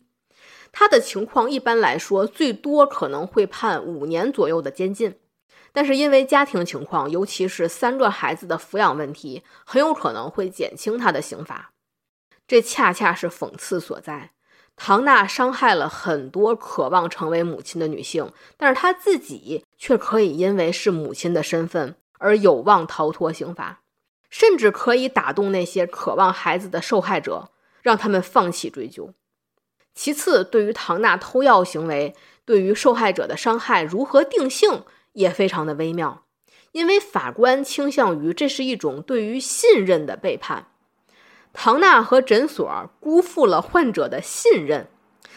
[0.78, 5.18] 他的情况一般来说，最多可能会判五年左右的监禁，
[5.72, 11.72] 但是因为家庭情况，尤其是三个孩子的抚养问题，很有可能会减轻他的刑罚。
[12.46, 14.32] 这恰恰是讽刺所在。
[14.76, 23.80] 唐娜伤害了很多渴望成为母亲的女性，但是她自己却可以因为是母亲的身份而有望逃脱刑罚，
[24.30, 27.52] 甚至可以打动那些渴望孩子的受害者，
[27.82, 29.14] 让他们放弃追究。
[29.96, 34.84] 其次，对于唐娜偷药行为对于受害者的伤害如何定性
[35.14, 36.26] 也非常的微妙，
[36.74, 40.68] 因为法官倾向于这是一种对于信任的背叛。
[41.54, 44.90] 唐娜和诊所辜负了患者的信任，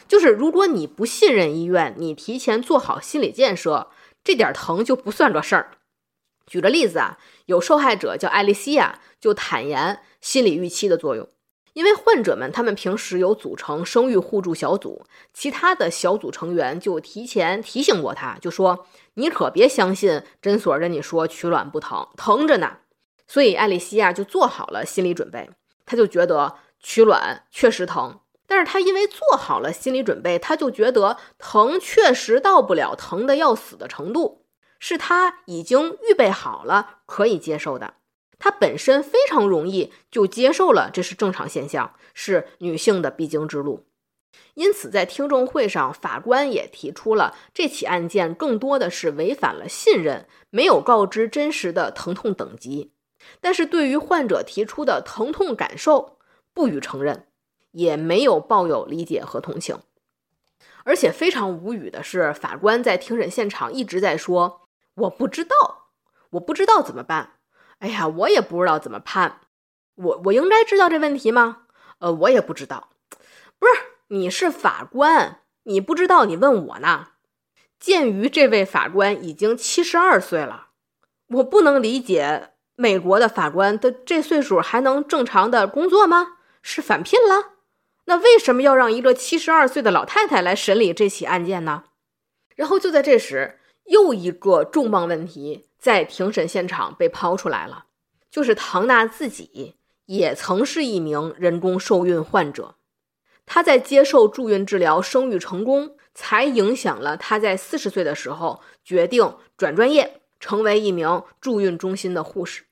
[0.08, 3.92] 就是如果你不信任医院，你提前做好心理建设，
[4.24, 5.70] 这点疼就不算个事儿。
[6.48, 11.28] 举个例子啊，有受害者叫艾丽西亚，就坦言心理预期的作用。
[11.74, 22.78] 因为患者们他们平时有组成生育互助小组，其他的小组成员就提前提醒过他，就说你可别相信诊所跟你说取卵不疼，疼着呢。
[23.26, 25.50] 所以艾丽西亚就做好了心理准备，
[25.84, 34.46] 他就觉得取卵确实疼，但是他因为做好了心理准备，他就觉得疼确实到不了疼的要死的程度，
[34.78, 37.94] 是他已经预备好了可以接受的。
[38.38, 43.86] 她本身非常容易就接受了，这是正常现象，是女性的必经之路。
[44.54, 52.92] 因此，在听证会上，法官也提出了这起案件更多的是违反了信任，没有告知真实的疼痛等级。
[53.40, 56.18] 但是对于患者提出的疼痛感受
[56.52, 57.26] 不予承认，
[57.72, 59.80] 也没有抱有理解和同情。
[60.84, 64.62] 而且非常无语的是，法官在庭审现场一直在说
[64.94, 65.88] ：“我不知道，
[66.30, 67.37] 我不知道怎么办。
[67.80, 69.40] 哎呀，我也不知道怎么判。
[69.94, 71.62] 我我应该知道这问题吗？
[71.98, 72.90] 呃，我也不知道。
[73.58, 73.72] 不是，
[74.08, 77.08] 你是法官，你不知道，你问我呢？
[77.78, 80.68] 鉴于这位法官已经七十二岁了，
[81.28, 86.38] 我不能理解美国的法官的这岁数还能正常的工作吗？
[86.62, 87.54] 是返聘了？”
[88.06, 91.84] 那为什么要让一个七十二岁的老太太来审理这起案件呢？
[92.56, 93.57] 然后就在这时，
[93.88, 97.86] 又一个重磅问题在庭审现场被抛出来了，
[98.30, 99.76] 就是唐娜自己
[100.06, 102.76] 也曾是一名人工受孕患者，
[103.44, 112.64] 她在接受助孕治疗生育成功，才影响了她在四十岁的时候决定转专业，成为一名助孕中心的护士。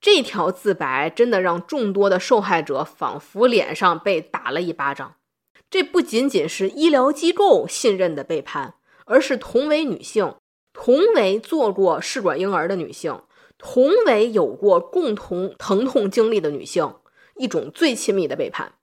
[0.00, 5.16] 这条自白真的让众多的受害者仿佛脸上被打了一巴掌。
[5.68, 8.74] 这不仅仅是医疗机构信任的背叛，
[9.10, 10.36] 而是同为女性、
[10.72, 13.22] 同为做过试管婴儿的女性、
[13.58, 16.94] 同为有过共同疼痛经历的女性
[17.34, 18.74] 一种最亲密的背叛。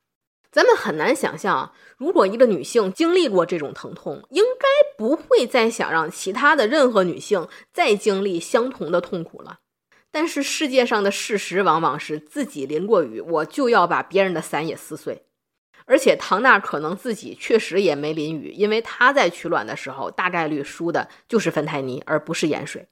[0.51, 4.67] 咱们很难想象啊，如果一个女性经历过这种疼痛，应该
[4.97, 9.59] 不会再想让其他的任何女性再经历相同的痛苦了。
[10.11, 15.26] 但是世界上的事实往往是自己淋过雨，我就要把别人的伞也撕碎。
[15.88, 22.88] 而且唐娜可能自己确实也没淋雨，因为她在取卵的时候大概率输的就是芬太尼，而不是盐水。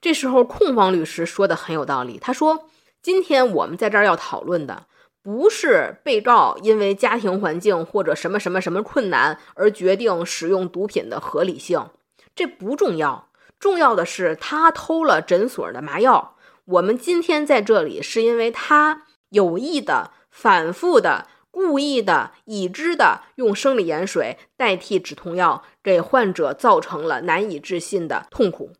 [0.00, 2.70] 这时候控方律师说的很有道理，他说
[3.02, 4.86] ：“今天我们在这儿要讨论的
[5.22, 11.90] 不是被告因为家庭环境或者什么什么什么困难而决定使用毒品的合理性，
[12.34, 13.28] 这不重要，
[13.58, 28.72] 重要的是他偷了诊所的麻药。”我们今天在这里，是因为他有意的、反复的、故意的、已知的用生理盐水代替止痛药，给患者造成了难以置信的痛苦。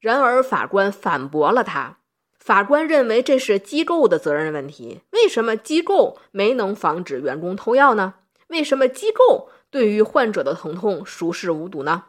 [0.00, 1.98] 然而，法官反驳了他。
[2.38, 5.00] 法官认为这是机构的责任问题。
[5.12, 8.14] 为什么机构没能防止员工偷药呢？
[8.48, 12.04] 为什么机构对于患者的疼痛熟视无睹呢？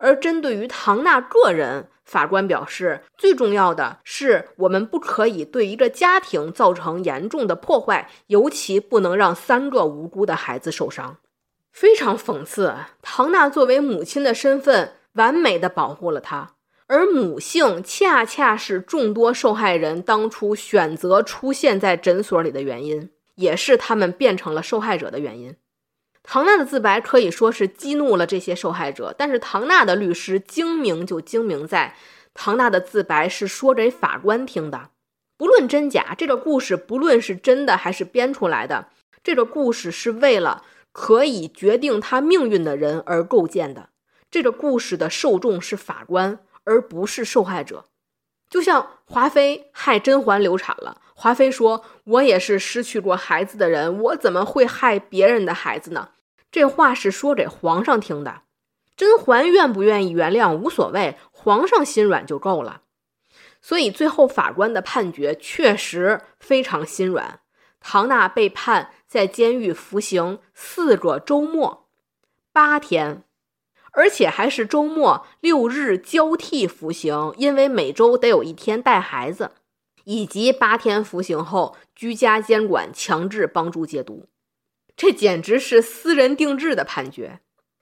[0.00, 11.18] 而针对于唐娜个人，法官表示，最重要的是我们不可以对一个家庭造成严重的破坏，尤其不能让三个无辜的孩子受伤。
[11.70, 16.54] 非常讽刺，唐娜作为母亲的身份完美的保护了她，
[16.86, 25.54] 而母性恰恰是众多受害人当初选择出现在诊所里的原因，也是他们变成了受害者的原因。
[26.22, 31.96] 唐娜的自白可以说是激怒了这些受害者，但是唐娜的律师精明就精明在，
[32.34, 34.90] 唐娜的自白是说给法官听的，
[35.36, 38.88] 不论真假，这个故事不论是真的还是编出来的，
[39.24, 40.62] 这个故事是为了
[40.92, 43.88] 可以决定他命运的人而构建的，
[44.30, 47.86] 这个故事的受众是法官，而不是受害者。
[48.50, 56.12] 就像华妃害甄嬛流产了，华妃说：“我也是失去过孩子的人，我怎么会害别人的孩子呢？”
[56.50, 58.44] 这话是说给皇上听的。
[58.96, 62.84] 甄嬛愿不愿意原谅无所谓，皇上心软就够了。
[63.60, 67.40] 所以最后法官的判决确实非常心软，
[67.80, 71.86] 唐娜被判在监狱服刑四个周末，
[72.50, 73.24] 八天。
[73.92, 79.50] 而且还是周末六日交替服刑，因为每周得有一天带孩子，
[80.10, 84.26] 以及八天服刑后居家监管，强制帮助戒毒。
[84.96, 87.38] 这简直是私人定制的判决。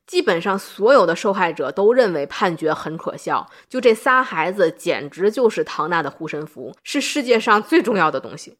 [0.06, 3.48] 基本上所有的受害者都认为判决很可笑。
[3.66, 8.58] 就这仨孩子，简直就是唐娜的护身符，是世界上最重要的东西。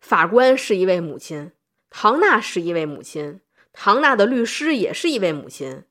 [0.00, 1.50] 法官是一位母亲，
[1.90, 3.40] 唐娜是一位母亲，
[3.72, 5.82] 唐娜的律师也是一位母亲。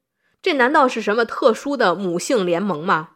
[0.42, 3.10] 这难道是什么特殊的母性联盟吗？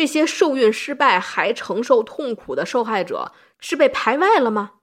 [0.00, 4.76] 这些受孕失败还承受痛苦的受害者是被排外了吗？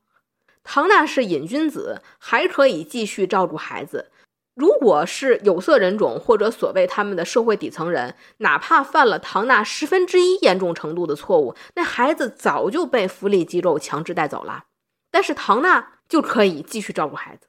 [0.64, 4.12] 唐娜是瘾君子，还可以继续照顾孩子。
[4.54, 14.66] 如果是有色人种或者所谓他们的社会底层人，哪怕犯了唐娜十分之一严重程度的错误，那孩子早就被福利机构强制带走了。
[15.10, 17.48] 但是唐娜就可以继续照顾孩子。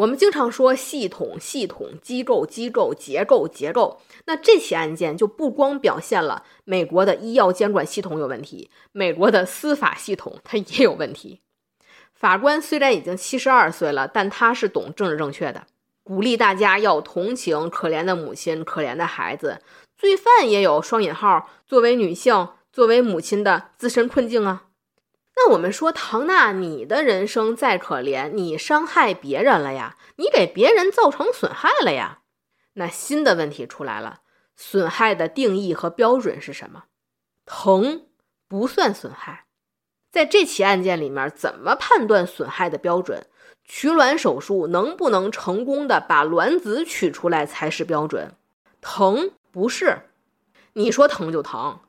[0.00, 4.00] 我们经常说系统、系统、机构、机构、结构、结构。
[4.24, 11.42] 那这起案件就不光表现了美国的医药监管系统有问题，美国的司法系统它也有问题。
[12.14, 15.66] 法官虽然已经七十二岁了，但他是懂政治正确的，
[16.02, 19.60] 鼓励大家要同情可怜的母亲、可怜的孩子。
[19.98, 24.62] 罪犯也有双引号，作为女性、作为母亲的自身困境啊。
[25.42, 32.18] 那我们说唐娜，你的人生再可怜，你伤害别人了呀，你给别人造成损害了呀。
[32.74, 34.20] 那新的问题出来了，
[34.54, 36.84] 损害的定义和标准是什么？
[37.46, 38.06] 疼
[38.48, 39.46] 不算损害，
[40.12, 43.26] 在这起案件里面，怎么判断损害的标准？
[43.64, 48.36] 取卵手术能不能成功的把卵子取出来才是标准？
[48.82, 50.10] 疼不是，
[50.74, 51.80] 你说疼就疼，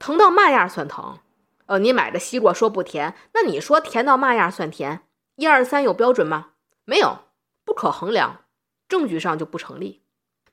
[0.00, 1.20] 疼到嘛样算疼？
[1.66, 5.02] 呃，你买的西瓜说不甜，那你说甜到嘛样算甜？
[5.34, 6.52] 一二三有标准吗？
[6.84, 7.24] 没有，
[7.64, 8.44] 不可衡量，
[8.88, 10.02] 证据上就不成立，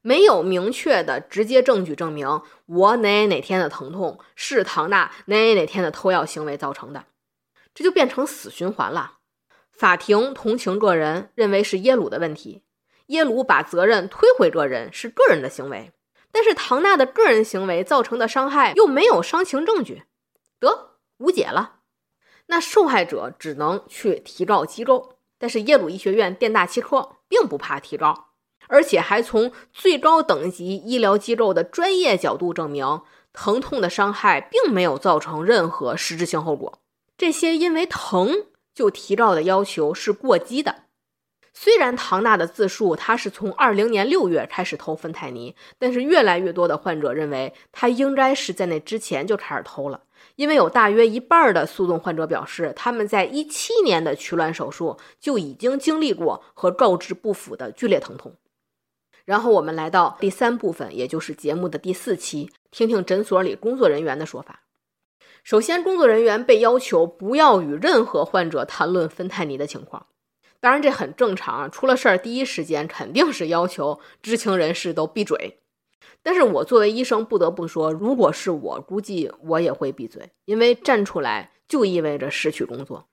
[0.02, 7.06] 没有明确的直接证据证明我哪哪天的疼痛是唐娜哪哪天的偷药行为造成的，
[7.76, 9.20] 这就变成死循环了。
[9.72, 12.64] 法庭同情个人，认为是耶鲁的问题，
[13.08, 15.92] 耶鲁把责任推回个人，是个人的行为，
[16.32, 20.04] 但是唐娜的个人行为造成的伤害又没有伤情证据，
[20.60, 20.93] 得。
[21.18, 21.80] 无解了，
[22.48, 25.18] 那受害者只能去提告机构。
[25.38, 28.30] 但是耶鲁医学院店大欺客，并不怕提告，
[28.68, 33.02] 而且还从最高等级医疗机构的专业角度证明，
[33.34, 36.82] 疼痛的伤害并没有造成任何实质性后果。
[37.18, 40.84] 这些因为疼就提告的要求是过激的。
[41.54, 50.04] 虽然唐娜的自述，她是从二零年六月开始偷芬太尼，但是越来越多的患者认为，她应该是在那之前就开始偷了。
[50.36, 58.36] 因为有大约一半的诉讼患者表示，他们在一七年的取卵手术就已经经历过和告知不符的剧烈疼痛。
[59.26, 64.62] 然后我们来到第三部分，也就是节目的第四期，听听诊所里工作人员的说法。
[65.44, 70.08] 首先，工作人员被要求不要与任何患者谈论芬太尼的情况，
[70.60, 75.60] 当然这很正常，出了事儿第一时间肯定是要求知情人士都闭嘴。
[76.24, 83.08] 但是我作为医生不得不说，如果是我，估计我也会闭嘴，因为站出来就意味着失去工作。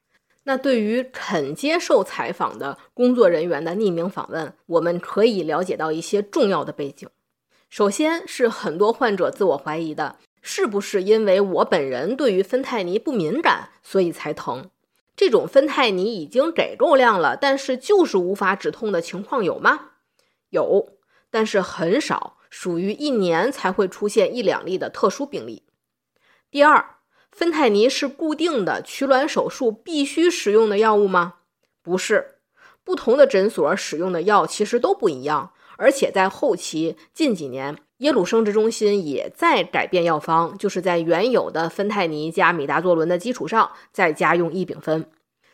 [0.45, 7.09] 那对于肯接受采访的工作人员的匿名访问，我们可以了解到一些重要的背景。
[7.69, 14.71] 首先是很多患者自我怀疑的，是不是因为我本人对于芬太尼不敏感，所以才疼？
[15.15, 19.91] 这种芬太尼已经给够量了，但是就是无法止痛的情况有吗？
[20.49, 20.89] 有，
[21.31, 22.39] 但是很少。
[22.51, 25.63] 属于一年才会出现一两例的特殊病例。
[26.51, 26.97] 第二，
[27.31, 31.37] 芬太尼是固定的取卵手术必须使用的药物吗？
[31.83, 32.35] 不是，
[32.85, 35.53] 不同的诊所使用的药其实都不一样。
[35.77, 45.11] 而且在后期近几年，耶鲁生殖中心也在改变药方，就是在原有的芬太尼加米达唑仑的基础上再加用异丙酚。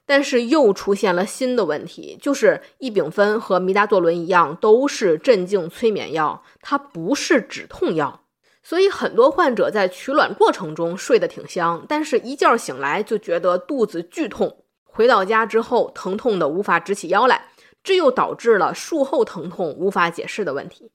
[0.07, 8.23] 但是又出现了新的问题，就是异丙酚和米达唑仑一样，都是镇静催眠药，它不是止痛药。
[8.63, 17.49] 所以很多患者在取卵过程中睡得挺香，但是一觉醒来就觉得肚子剧痛，回到家之后疼痛的无法直起腰来，
[17.85, 20.91] 这又导致了术后疼痛无法解释的问题。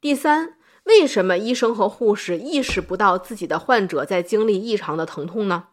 [0.00, 5.68] 第三，为什么医生和护士意识不到自己的患者在经历异常的疼痛呢？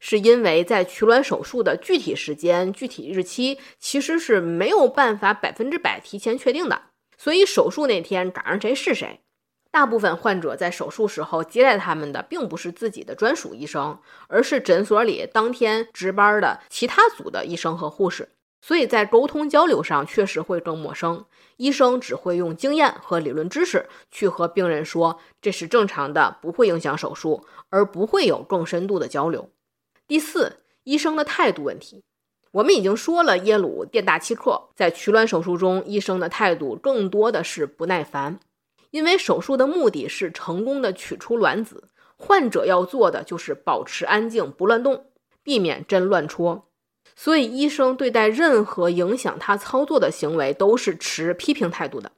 [0.00, 6.82] 是因为在取卵手术的具体时间、具体日期其实是没有办法百分之百提前确定的，
[7.16, 9.20] 所以手术那天赶上谁是谁。
[9.70, 18.30] 大部分患者在手术时候接待他们的并不是自己的专属医生，而是诊所里当天值班的其他组的医生和护士，
[18.62, 21.26] 所以在沟通交流上确实会更陌生。
[21.58, 29.50] 医生只会用经验和理论知识去和病人说这是正常的，不会影响手术，而不会有更深度的交流。
[30.08, 32.02] 第四，医生的态度问题。
[32.52, 38.40] 我们已经说了，耶鲁店大欺客，在取卵手术中，医生的态度更多的是不耐烦，
[38.90, 45.04] 因为手术的目的是成功的取出卵子，患者要做的就是保持安静，不乱动，
[45.42, 46.70] 避免针乱戳。
[47.14, 52.12] 所以，医生对待任何影响他操作的行为都是持批评态度的，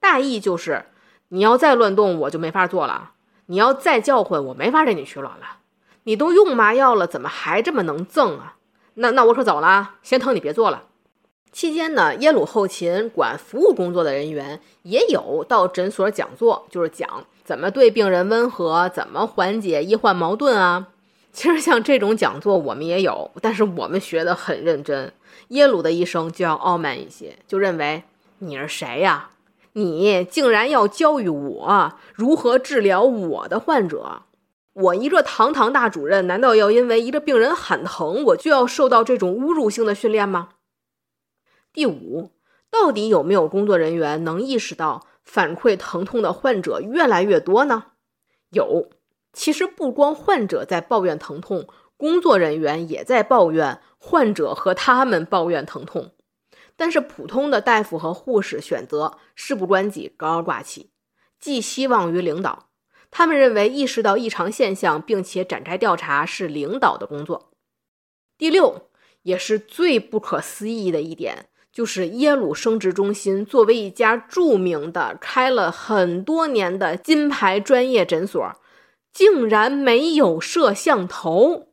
[0.00, 0.86] 大意就是：
[1.28, 3.12] 你要再乱动，我就没法做了；
[3.46, 5.60] 你要再叫唤，我没法给你取卵了。
[6.06, 8.54] 你都用麻药了，怎么还这么能赠啊？
[8.94, 10.84] 那那我可走了，先疼你别做了。
[11.50, 20.86] 期间呢，耶鲁后勤管服务工作的人员也有到诊所讲座，就是讲怎么对病人温和，怎么缓解医患矛盾啊。
[21.32, 25.12] 其实像这种讲座我们也有，但是我们学得很认真。
[25.48, 28.04] 耶鲁的医生就要傲慢一些，就认为
[28.38, 29.30] 你是谁呀？
[29.72, 34.22] 你竟然要教育我如何治疗我的患者？
[34.76, 40.50] 我一个堂堂大主任，难道要因为一个病人喊疼，我就要受到这种侮辱性的训练吗？
[41.72, 42.32] 第五，
[42.70, 47.84] 到底有没有工作人员能意识到反馈疼痛的患者越来越多呢？
[48.50, 48.90] 有，
[49.32, 51.66] 其实不光患者在抱怨疼痛，
[51.96, 56.12] 工作人员也在抱怨，患者和他们抱怨疼痛。
[56.76, 60.90] 但是普通的大夫和护士选择事不关己，高高挂起，
[61.40, 62.68] 寄希望于领导。
[63.16, 67.48] 他们认为意识到异常现象并且展开调查是领导的工作。
[68.36, 68.90] 第六，
[69.22, 78.52] 也是最不可思议的一点，就是耶鲁生殖中心作为一家著名的、开了很多年的金牌专业诊所，
[79.14, 81.68] 竟然没有摄像头，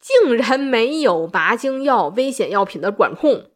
[0.00, 3.52] 竟然没有拔精药、危险药品的管控。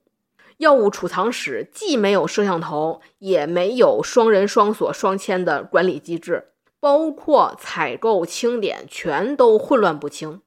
[0.59, 6.53] 药物储藏室既没有摄像头，也没有双人双锁双签的管理机制，
[6.85, 10.43] 包括采购清点全都混乱不清。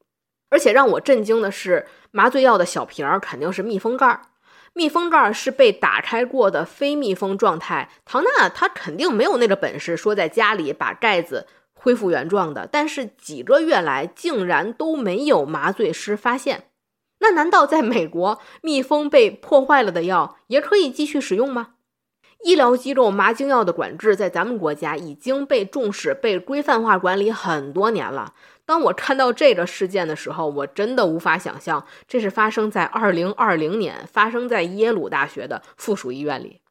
[0.51, 4.21] 而且让我震惊的是，麻醉药的小瓶儿肯定是密封盖儿，
[4.73, 7.89] 密封盖儿是被打开过的非密封状态。
[8.05, 12.69] 唐娜她肯定没有那个本事，说在家里把盖子恢复原状的。
[12.71, 16.65] 但是几个月来，竟然都没有麻醉师发现。
[17.17, 21.69] 那难道在美国密封被破坏了的药也可以继续使用吗？
[22.43, 28.33] 医疗机构麻精药的管制在咱们国家已经被重视、被规范化管理很多年了。
[28.65, 36.61] 当我看到这个事件的时候，我真的无法想象这是发生在2020年，发生在耶鲁大学的附属医院里。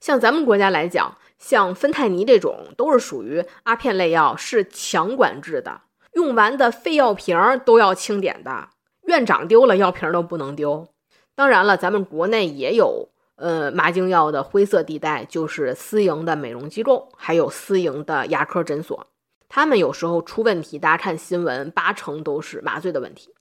[0.00, 8.68] 像咱们国家来讲，像芬太尼这种都是属于阿片类药，是强管制的，用完的废药瓶都要清点的。
[9.06, 10.88] 院长丢了药瓶都不能丢。
[11.34, 19.06] 当然了，咱们国内也有呃麻精药的灰色地带，就是私营的美容机构，还有私营的牙科诊所，
[19.48, 23.34] 他们有时候出问题，大家看新闻，八成都是麻醉的问题。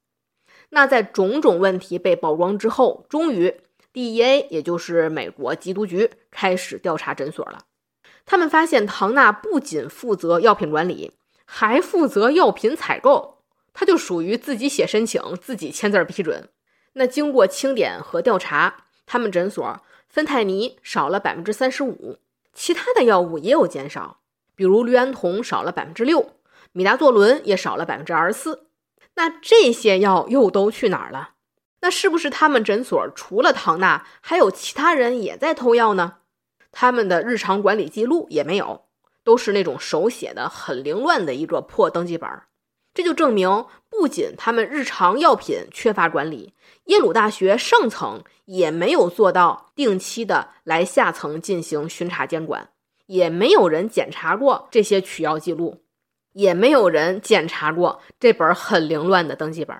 [0.70, 3.56] 那在种种问题被曝光之后，终于
[3.94, 7.66] DEA 也就是美国缉毒局开始调查诊所了。
[8.26, 11.12] 他们发现唐娜不仅负责药品管理，
[11.46, 13.40] 还负责药品采购。
[13.74, 16.50] 他就属于自己写申请，自己签字批准。
[16.94, 22.18] 那经过清点和调查，他们诊所芬太尼少了百分之三十五，
[22.54, 24.20] 其他的药物也有减少，
[24.56, 26.34] 比如氯胺酮少了百分之六，
[26.72, 28.68] 米达唑仑也少了百分之二十四。
[29.16, 31.32] 那这些药又都去哪儿了？
[31.82, 36.18] 那是不是他们诊所除了唐娜，还有其他人也在偷药呢？
[36.72, 38.86] 他们的日常管理记录也没有，
[39.24, 42.48] 都是那种手写的、很凌乱的一个破登记本儿。
[42.94, 46.54] 这就证明，不仅他们日常药品缺乏管理，
[46.86, 52.70] 耶鲁大学上层也没有做到定期的来下层进行巡查监管，
[53.08, 55.84] 也没有人检查过这些取药记录，
[56.34, 59.76] 也没有人检查过这本很凌乱的登记本。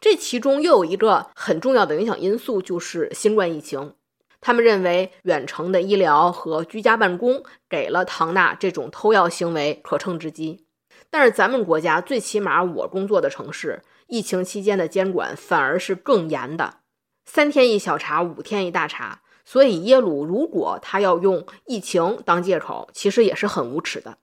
[0.00, 3.94] 这其中又有一个很重要的影响因素，就是新冠疫情。
[4.40, 10.64] 他们认为，远程的医疗和居家办公给了唐娜这种偷药行为可乘之机。
[11.10, 16.78] 但是咱们国家最起码我工作的城市，疫情期间的监管反而是更严的，
[17.24, 19.22] 三天一小查，五天一大查。
[19.44, 24.18] 所以耶鲁如果他要用疫情当借口，其实也是很无耻的。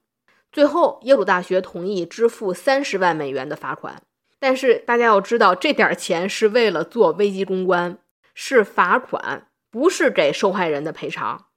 [0.53, 4.01] 最后，耶鲁大学同意支付三十万美元的罚款，
[4.39, 7.97] 但是大家要知道，这点钱是为了做危机公关，
[8.33, 11.47] 是罚款，不是给受害人的赔偿。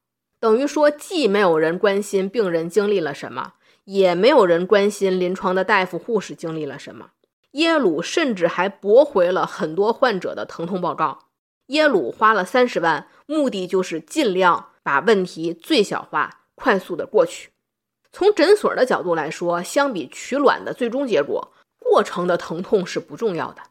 [0.40, 3.52] 等于说，既没有人关心病人经历了什么。
[3.90, 7.10] 也没有人关心临床的大夫、护士经历了什么。
[7.52, 11.26] 耶鲁甚至还驳回了很多患者的疼痛报告。
[11.66, 17.50] 耶鲁花了三十万，目的就是尽量把问题最小化，快速的过去。
[18.12, 23.62] 从诊所的角度来说，相比取卵的最终结果，过程的疼痛是不重要的。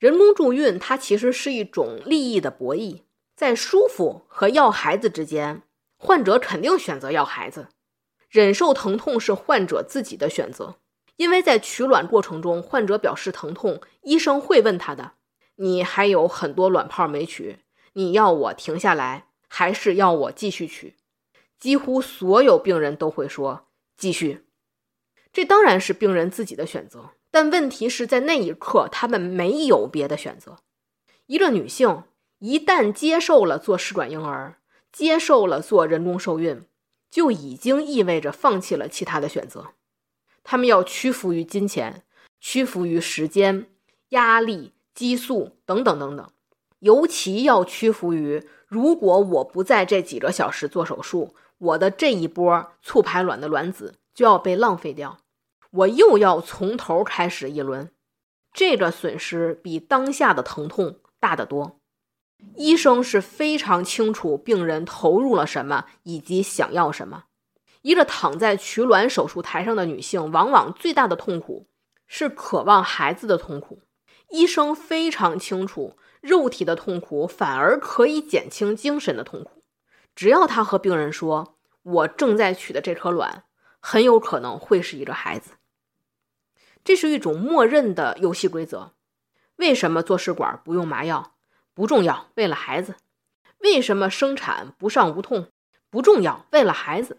[0.00, 3.02] 人工助孕它其实是一种利益的博弈，
[3.36, 5.62] 在舒服和要孩子之间，
[5.96, 7.68] 患者肯定选择要孩子。
[8.36, 10.76] 忍受疼痛是患者自己的选择，
[11.16, 15.12] 因为在取卵过程中，患者表示疼痛，医生会问他的
[15.56, 17.60] ：“你还有很多卵泡没取，
[17.94, 20.96] 你要我停下来，还是要我继续取？”
[21.58, 24.44] 几乎所有病人都会说继续。
[25.32, 30.58] 这当然是病人自己的选择，但问题是在那一刻，他们没有别的选择。
[31.24, 32.02] 一个女性
[32.40, 34.58] 一旦接受了做试管婴儿，
[34.92, 36.66] 接受了做人工受孕。
[37.16, 39.68] 就已经意味着放弃了其他的选择，
[40.44, 42.04] 他们要屈服于金钱，
[42.40, 43.70] 屈服于时间、
[44.10, 46.30] 压力、激素等等等等，
[46.80, 55.20] 尤其要屈服于，如果我不在这几个小时做手术，我的这一波促排卵的卵子就要被浪费掉，
[55.70, 57.90] 我又要从头开始一轮，
[58.52, 61.80] 这个损失比当下的疼痛大得多。
[62.56, 67.24] 医生是非常清楚病人投入了什么以及想要什么。
[67.82, 71.68] 一个躺在取卵手术台上的女性，往往最大的痛苦
[72.06, 73.82] 是渴望孩子的痛苦。
[74.30, 79.62] 医生非常清楚，肉体的痛苦反而可以减轻精神的痛苦。
[80.16, 83.44] 只要他和病人说：“我正在取的这颗卵，
[83.78, 85.52] 很有可能会是一个孩子。”
[86.82, 88.94] 这是一种默认的游戏规则。
[89.56, 91.35] 为什么做试管不用麻药？
[91.76, 92.94] 不重要，为了孩子。
[93.58, 95.52] 为什么生产不上无痛？
[95.90, 97.18] 不重要，为了孩子。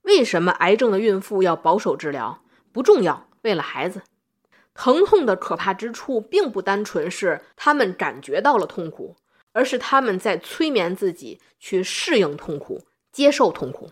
[0.00, 2.42] 为什么癌症的孕妇要保守治疗？
[2.72, 4.00] 不重要，为了孩子。
[4.72, 9.16] 疼痛的可怕之处，并不单纯是他们感觉到了痛苦，
[9.52, 13.90] 而是他们在催眠自己去适应痛苦、接受痛苦。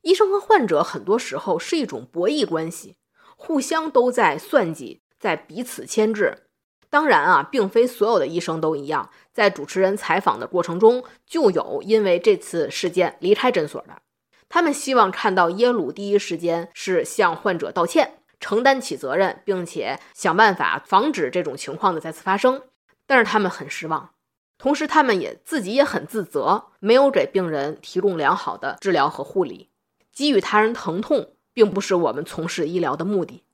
[0.00, 2.96] 医生和患者很多时候是一种博弈关系，
[3.36, 6.49] 互相都在算计，在彼此牵制。
[6.90, 9.08] 当然啊，并非所有的医生都一样。
[9.32, 14.02] 在主持人采访的过程中，就有因为这次事件离开诊所的。
[14.48, 22.60] 他们希望看到耶鲁第一时间是向患者道歉，承担起责任，并且想办法防止这种情况的再次发生。
[23.06, 24.10] 但是他们很失望，
[24.58, 29.70] 同时他们也自己也很自责，没有给病人提供良好的治疗和护理。
[30.12, 33.44] 给予他人疼痛，并不是我们从事医疗的目的。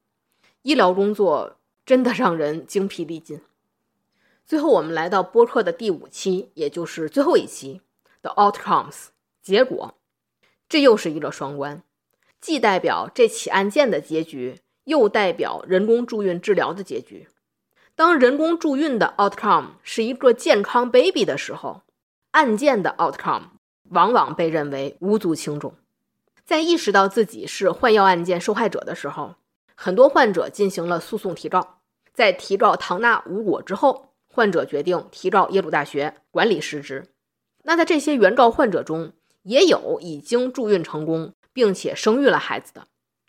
[0.63, 1.59] 医疗工作。
[1.87, 3.41] 真的让人精疲力尽。
[4.45, 7.81] 最后，我们来到播客的第五期，也就是最后一期
[8.21, 9.07] 的 Outcomes
[9.41, 9.95] 结果。
[10.69, 11.85] 这又是一个双关，
[12.41, 17.29] 既代表这起案件的结局，又代表人工助孕治疗的结局。
[17.95, 21.83] 当人工助孕的 outcome 是一个健康 baby 的时候，
[22.33, 23.51] 案件的 outcome
[23.91, 25.75] 往往被认为无足轻重。
[26.45, 29.37] 在意识到自己是换药案件受害者的时候，
[29.75, 31.76] 很多患者进行了诉讼提告。
[32.17, 37.09] 在提告唐纳无果之后，患者决定提告耶鲁大学管理失职。
[37.65, 39.13] 那在这些原告患者中，
[39.43, 42.87] 也有已经助孕成功并且生育了孩子的，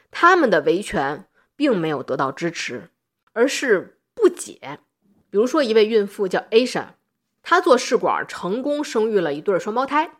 [0.09, 1.25] 他们的维权
[1.57, 2.89] 并没有得到支持，
[3.33, 4.79] 而是不解。
[5.29, 6.85] 比如说，一位孕妇叫 Asia，
[7.43, 10.11] 她做试管成功生育了一对双胞胎。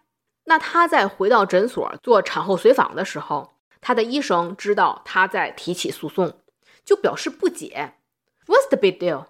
[0.44, 6.42] 那她在回到诊所做产后随访的时候，她的医生知道她在提起诉讼，
[6.84, 7.94] 就表示不解。
[8.48, 9.26] What's the big deal？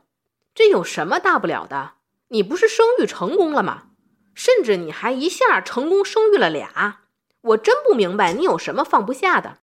[0.54, 1.94] 这有什么大不了的？
[2.30, 3.90] 你不是生育成功了吗？
[4.36, 7.02] 甚至你还一下成功生育了俩，
[7.42, 9.58] 我真不明白你有什么放不下的。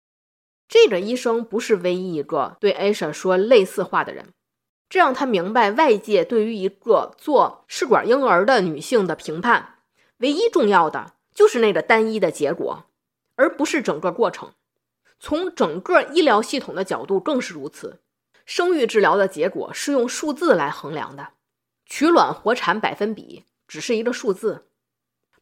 [0.68, 4.34] 这个医生不是唯一一个对 Asia 说类似话的人，
[4.90, 9.76] 这让他明白外界对于一个做试管婴儿的女性的评判，
[10.18, 12.86] 唯一重要的就是那个单一的结果，
[13.36, 14.54] 而不是整个过程。
[15.20, 18.00] 从整个医疗系统的角度更是如此。
[18.46, 21.30] 生育治疗的结果是用数字来衡量的，
[21.86, 24.68] 取卵活产百分比只是一个数字。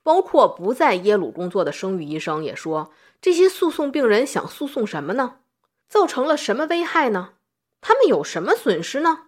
[0.03, 2.91] 包括不在耶鲁工作的生育医生也说，
[3.21, 5.37] 这些诉讼病人想诉讼什么呢？
[5.87, 7.33] 造成了什么危害呢？
[7.81, 9.27] 他们有什么损失呢？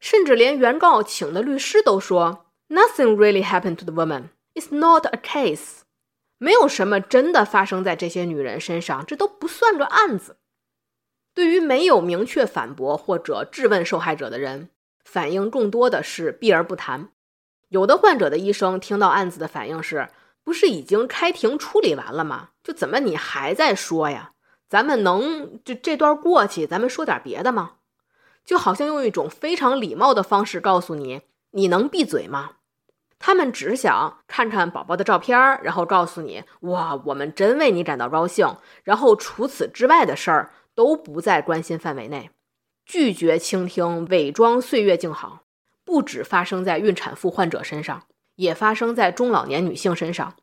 [0.00, 4.28] 甚至连原告请的律师都说，Nothing really happened to the woman.
[4.54, 5.80] It's not a case.
[6.38, 10.36] 没有什么真的发生在这些女人身上，这都不算个案子。
[11.38, 14.70] 对于没有明确反驳或者质问受害者的人，
[15.04, 17.10] 反应更多的是避而不谈。
[17.68, 20.08] 有的患者的医生听到案子的反应是：
[20.42, 22.48] 不是已经开庭处理完了吗？
[22.64, 24.32] 就怎么你还在说呀？
[24.68, 27.74] 咱们能就这段过去，咱们说点别的吗？
[28.44, 31.20] 就好像用一种非常礼貌的方式告诉你：
[31.52, 32.54] 你能闭嘴吗？
[33.20, 38.56] 他们只想看看宝宝的照片，然后告诉你：哇，我们真为你感到高兴。
[38.82, 40.50] 然后除此之外的事儿。
[40.78, 42.30] 都不在关心范围内，
[42.86, 45.42] 拒绝倾听，伪装岁月静好，
[45.84, 48.04] 不止发生在孕产妇患者身上，
[48.36, 50.36] 也发生在中老年女性身上，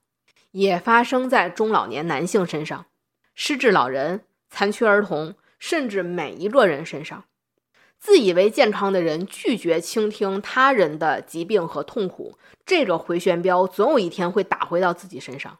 [0.51, 2.87] 也发生在中老年男性身上，
[3.33, 7.23] 失智老人、残缺儿童，甚至每一个人身上。
[7.97, 15.59] 自以为健康的人拒绝倾听他人的疾病和痛苦，这个回旋镖总有一天会打回到自己身上。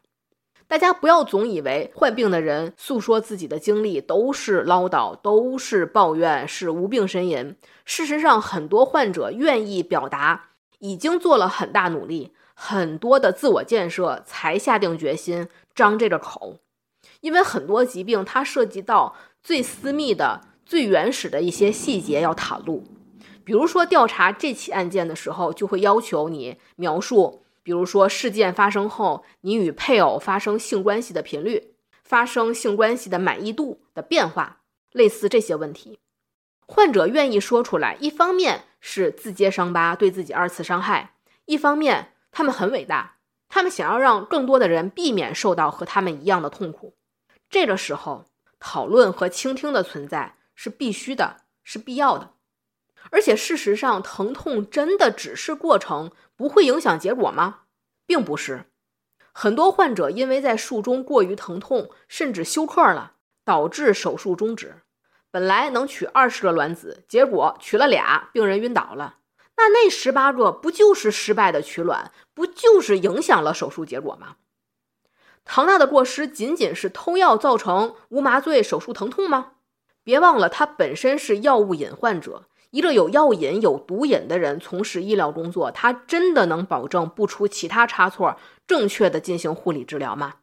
[0.76, 7.56] 大家不要总以为患病的人诉说自己的经历都是唠叨，都是抱怨，是无病呻吟。
[7.86, 10.50] 事实上，很多患者愿意表达，
[10.80, 16.58] 已经做了很大努力，很多的自我建设，才下定决心张这个口。
[17.22, 22.84] 因为很多疾病它涉及到最私密的、最原始的一些细节要袒露，
[23.46, 27.45] 比如说调查这起案件的时候，就会要求你描述。
[27.66, 34.62] 比如说，事件发生后，你与配偶发生性关系的频率、发生性关系的满意度的变化，
[34.92, 35.98] 类似这些问题，
[36.68, 43.18] 患者愿意说出来，一方面是自揭伤疤，对自己二次伤害；一方面他们很伟大，
[43.50, 46.96] 他们想要让更多的人避免受到和他们一样的痛苦。
[47.50, 48.26] 这个时候，
[48.60, 52.34] 讨论和倾听的存在是必须的，是必要的。
[53.12, 57.62] 而且事实上，疼痛真的只是过程，不会影响结果吗？
[58.06, 58.66] 并不是。
[59.32, 63.14] 很多患者因为在术中过于疼痛，甚至休克了，
[63.44, 64.82] 导致手术终止。
[65.30, 69.18] 本来能取二十个卵子，结果取了俩，病人晕倒了。
[69.58, 74.38] 那那十八个不就是失败的取卵，不就是影响了手术结果吗？
[75.44, 79.54] 唐娜的过失仅仅是偷药造成无麻醉手术疼痛吗？
[80.04, 82.48] 别忘了，他本身是药物瘾患者。
[82.76, 88.36] 一个有药瘾、有毒瘾的人从事医疗工作，他真的能保证不出其他差错，
[88.68, 90.34] 正确的进行护理治疗吗？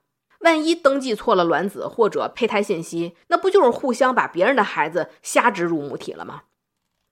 [0.40, 6.44] 万一登记错了卵子或者胚胎信息，那不就是互相把别人的孩子瞎植入母体了吗？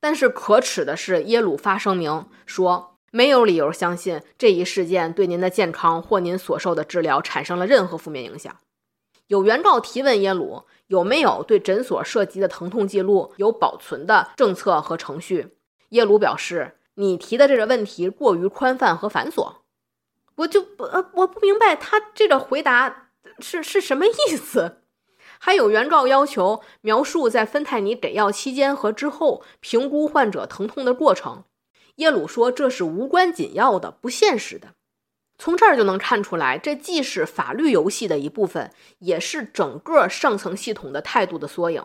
[0.01, 8.57] 但是可耻的是，耶鲁发声明说，没有理由相信这一事件对您的健康或您所受的治疗产生了任何负面影响。
[9.31, 10.65] 有原告提问耶鲁。
[10.89, 15.57] 有没有对诊所涉及的疼痛记录有保存的政策和程序？
[15.91, 19.59] 耶鲁表示，你提的这个问题过于宽泛和繁琐，
[20.35, 24.83] 我就不呃我不明白他这个回答是是什么意思。
[25.39, 31.45] 还有原告要求描述在芬太尼给药期间和之后评估患者疼痛的过程，
[31.95, 34.75] 耶鲁说这是无关紧要的、不现实的。
[35.41, 41.83] 从这儿就能看出来，这既是法律游戏的一部分，也是整个上层系统的态度的缩影。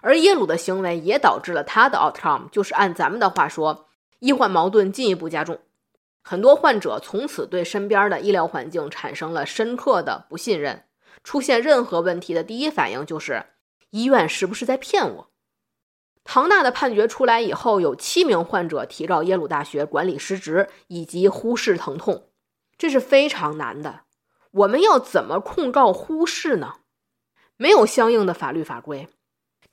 [0.00, 3.88] 而耶鲁的行为也导致了他的 outcome，就是按咱们的话说，
[4.20, 5.58] 医患矛盾进一步加重。
[6.22, 10.84] 很多患者从此对身边的医疗环境产生了深刻的不信任，
[11.24, 13.46] 出现任何问题的第一反应就是
[13.90, 15.30] 医院是不是在骗我？
[16.22, 22.28] 唐纳的判决出来以后，有七名患者提告耶鲁大学管理失职以及忽视疼痛。
[22.76, 24.00] 这是非常难的，
[24.50, 26.74] 我们要怎么控告忽视呢？
[27.56, 29.08] 没有相应的法律法规，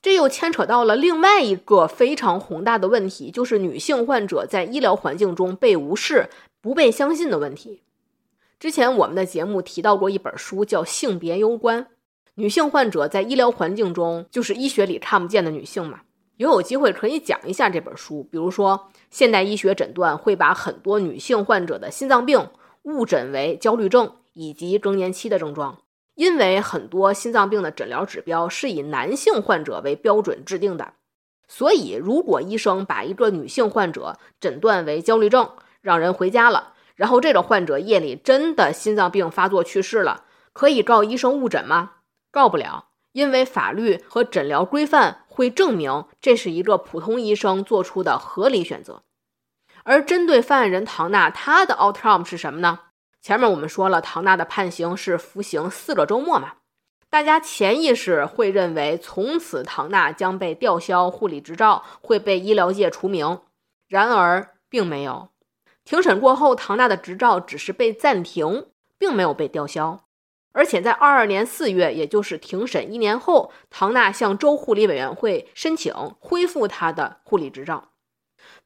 [0.00, 6.30] 这又牵扯到了另外一个非常宏大的问题，就是女性患者在医疗环境中被无视、
[6.60, 7.82] 不被相信的问题。
[8.60, 11.82] 之前我们的节目提到过一本书，叫《性别攸关》，
[12.34, 16.02] 女性患者在医疗环境中就是医学里看不见的女性嘛。
[16.36, 22.48] 也有机会可以讲一下这本书，比如说现代医学诊断会把很多女性患者的心脏病。
[22.82, 25.78] 误诊为焦虑症以及更年期的症状，
[26.14, 30.94] 因为很多心脏病的诊疗指标是以男性患者为标准制定的，
[31.46, 41.92] 所以如果医生把一个女性患者诊断为焦虑症，让人回家了，然后这个患者夜里真的心脏病发作去世了，可以告医生误诊吗？
[42.30, 49.02] 告不了，因为法律和诊疗规范会证明这是一个普通医生做出的合理选择。
[49.84, 52.80] 而针对犯人唐娜，她的 outcome 是什么呢？
[53.20, 56.54] 前面我们说了，唐娜的判刑是服刑四个周末嘛，
[57.08, 63.40] 大家潜意识会认为从此唐娜将被吊销护理执照，会被医疗界除名。
[63.88, 65.28] 然而并没有，
[65.84, 68.66] 庭审过后，唐娜的执照只是被暂停，
[68.98, 70.04] 并没有被吊销。
[70.52, 77.91] 而且在二二年四月，也就是庭审一年后，唐娜向州护理委员会申请恢复她的护理执照。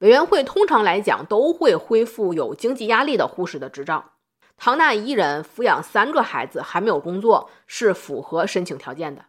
[0.01, 4.13] 委员会通常来讲都会恢复有经济压力的护士的执照。
[4.59, 9.27] 唐娜一人抚养三个孩子，还没有工作，是符合申请条件的。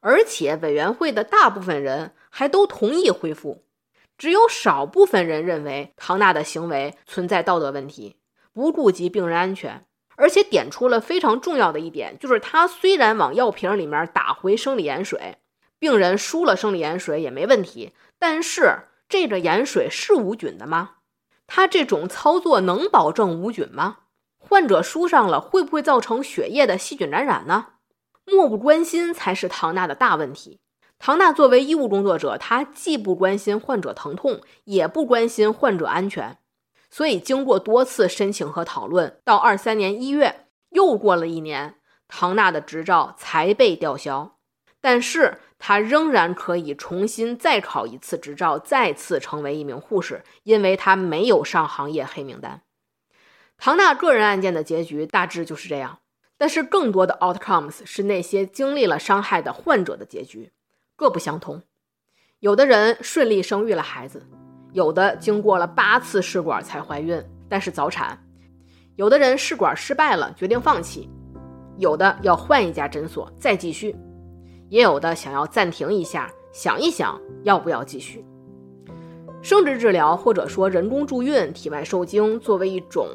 [0.00, 3.64] 而且委员会的大部分人还都同意恢复，
[4.18, 8.16] 只有少部分人认为唐娜的行为存在道德问题，
[8.52, 9.86] 不顾及病人安全，
[10.16, 15.38] 而且点出了非常重要的一点，就是他虽然往药瓶里面打回生理盐水，
[15.78, 18.80] 病人输了生理盐水也没问题，但是。
[19.14, 20.94] 这个盐水是无菌的吗？
[21.46, 23.98] 他这种操作能保证无菌吗？
[24.40, 27.66] 患者输上了会不会造成血液的细菌感染呢？
[28.24, 30.58] 漠不关心才是唐娜的大问题。
[30.98, 36.38] 唐娜作为医务工作者，他既不关心患者疼痛，也不关心患者安全。
[36.90, 41.76] 所以经过多次申请和讨论，到二三年一月，又过了一年，
[42.08, 44.33] 唐娜的执照才被吊销。
[44.84, 45.38] 但是。
[45.66, 52.60] 他仍然可以重新再考一次执照，再次成为一名护士，因为他没有上行业黑名单。
[53.56, 56.00] 唐娜个人案件的结局大致就是这样，
[56.36, 60.52] 但是更多的 outcomes 是那些经历了伤害的患者的结局，
[60.96, 61.62] 各不相同。
[62.40, 64.28] 有的人顺利生育了孩子，
[64.72, 68.18] 有的经过了八次试管才怀孕，但是早产；
[68.96, 71.08] 有的人试管失败了，决定放弃；
[71.78, 73.96] 有的要换一家诊所再继续。
[74.68, 78.24] 也有的想要暂停一下，想一想要不要继续。
[79.42, 83.06] 生殖治疗或者说人工助孕、体外受精，作为一种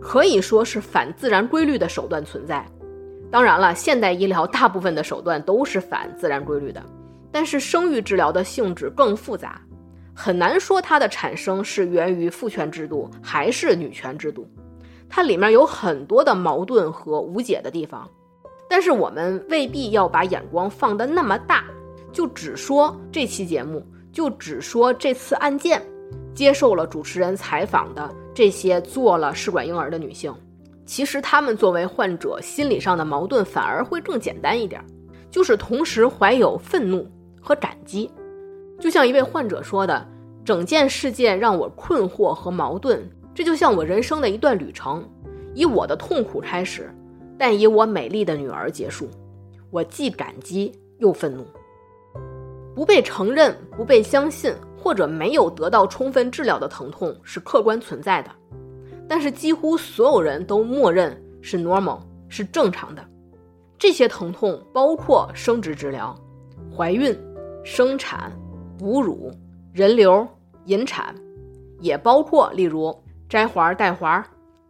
[0.00, 2.66] 可以说是反自然规律的手段存在。
[3.30, 6.84] 当然了，现代医疗大部分的手段都是反自然规律的，
[7.30, 9.62] 但是生育治疗的性质更复杂，
[10.14, 14.46] 很难说它的产生是源于父权制度还是女权制度，
[15.08, 18.06] 它里面有很多的矛盾和无解的地方。
[18.72, 21.62] 但是我们未必要把眼光放得那么大，
[22.10, 25.82] 就只说这期节目，就只说这次案件，
[26.34, 30.34] 接受了主持人采访的这些做了试管婴儿的女性，
[30.86, 34.82] 其实她们作为患者心理上的矛盾反而会更简单一点，
[35.30, 37.06] 就是同时怀有愤怒。
[37.42, 38.10] 和感激，
[38.80, 40.06] 就像一位患者说的
[40.46, 43.02] ：“整件事件让我困惑和矛盾，
[43.34, 45.06] 这就像我人生的一段旅程，
[45.52, 46.88] 以我的痛苦开始，
[47.42, 49.08] 但以我美丽的女儿结束。
[49.68, 51.44] 我既感激又愤怒。
[52.72, 58.30] 不被承认、不被相信，或者没有得到充分治疗的疼痛是客观存在的，
[59.08, 61.98] 但是几乎所有人都默认是 normal，
[62.28, 63.04] 是正常的。
[63.76, 66.16] 这些疼痛包括生殖治疗、
[66.72, 67.12] 怀孕。”
[67.64, 68.32] 生产、
[68.78, 69.32] 哺乳、
[69.72, 70.24] 人流、
[70.66, 71.12] 引产，
[71.80, 72.96] 也包括例如
[73.28, 74.24] 摘环、带环、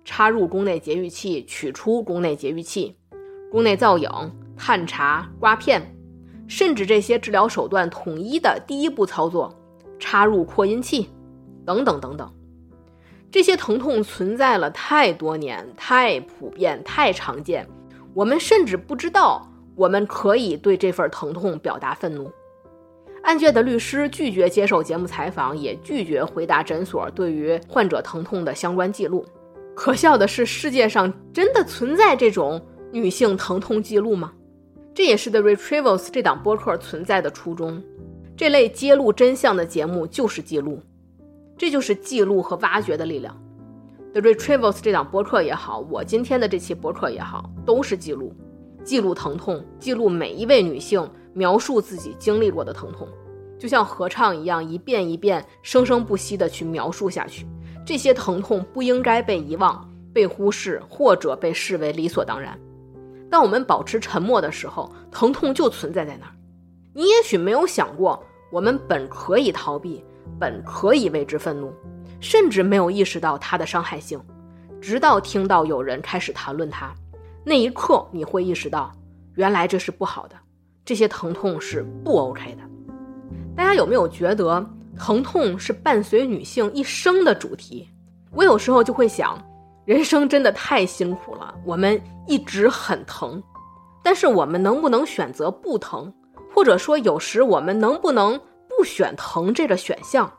[0.04, 2.96] 插入宫内节育器、取出宫内节育器、
[3.50, 4.08] 宫内造影、
[4.56, 5.94] 探查、刮片，
[6.48, 9.54] 甚至这些治疗手段统一的第一步操作——
[9.98, 11.08] 插入扩音器，
[11.64, 12.32] 等等等等。
[13.30, 17.66] 这些疼痛存在了太多年，太普遍，太常见，
[18.12, 22.30] 我们甚至不知道我们可以对这份疼痛表达愤怒。
[23.22, 29.24] 案件的律师拒绝接受节目采访，也拒绝回答诊所对于患者疼痛的相关记录。
[29.74, 32.60] 可笑的是，世界上真的存在这种
[32.92, 34.32] 女性疼痛记录吗？
[34.94, 37.82] 这也是 The Retrievals 这档播客存在的初衷。
[38.36, 40.80] 这类揭露真相的节目就是记录，
[41.56, 43.40] 这就是记录和挖掘的力量。
[44.12, 48.34] The Retrievals 这档播客也好，我今天的这期播客也好，都是记录，
[48.84, 51.08] 记录疼痛，记录每一位女性。
[51.34, 53.08] 描述自己经历过的疼痛，
[53.58, 57.46] 就像合唱一样，一遍一遍、生生不息地去描述下去。
[57.84, 62.58] 这些疼痛不应该被遗忘、被忽视，或者被视为理所当然。
[63.30, 66.32] 当我们保持沉默的时候，疼痛就存在在那儿。
[66.94, 70.04] 你也许没有想过，我们本可以逃避，
[70.38, 71.72] 本可以为之愤怒，
[72.20, 74.20] 甚至没有意识到它的伤害性，
[74.80, 76.94] 直到听到有人开始谈论它，
[77.44, 78.92] 那一刻你会意识到，
[79.34, 80.36] 原来这是不好的。
[80.84, 82.62] 这些疼痛是不 OK 的。
[83.56, 84.64] 大家有没有觉得
[84.98, 87.88] 疼痛是伴随女性一生的主题？
[88.32, 89.36] 我有时候就会想，
[89.84, 93.42] 人生真的太辛苦了，我们一直很疼，
[94.02, 96.12] 但是我们能不能选择不疼？
[96.54, 100.30] 或者说，有时我们能不能不选疼这个选项？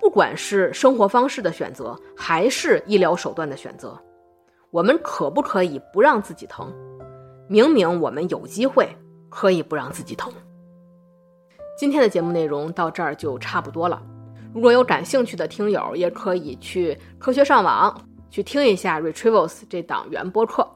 [0.00, 3.98] 不管是生活方式的选择，还是医疗手段的选择，
[4.70, 6.72] 我们可不可以不让自己疼？
[7.48, 8.88] 明明我们有机会。
[9.32, 10.32] 可以不让自己疼。
[11.80, 14.02] 今天的节目内容到这儿就差不多了。
[14.52, 17.98] 如果有感兴趣的听友，也可以去科学上网
[18.28, 20.68] 去听一下 Retrievals 这档原播客。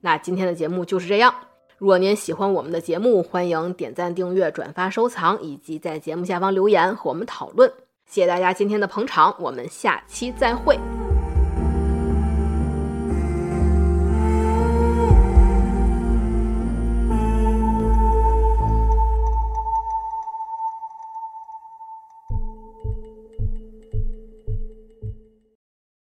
[0.00, 1.34] 那今天的节目就是这样。
[1.78, 7.68] 如果您喜欢我们的节目，欢迎点赞、订阅、转发、收藏，以及在节目下方留言和我们讨论。
[8.08, 10.78] 谢谢大家今天的捧场，我们下期再会。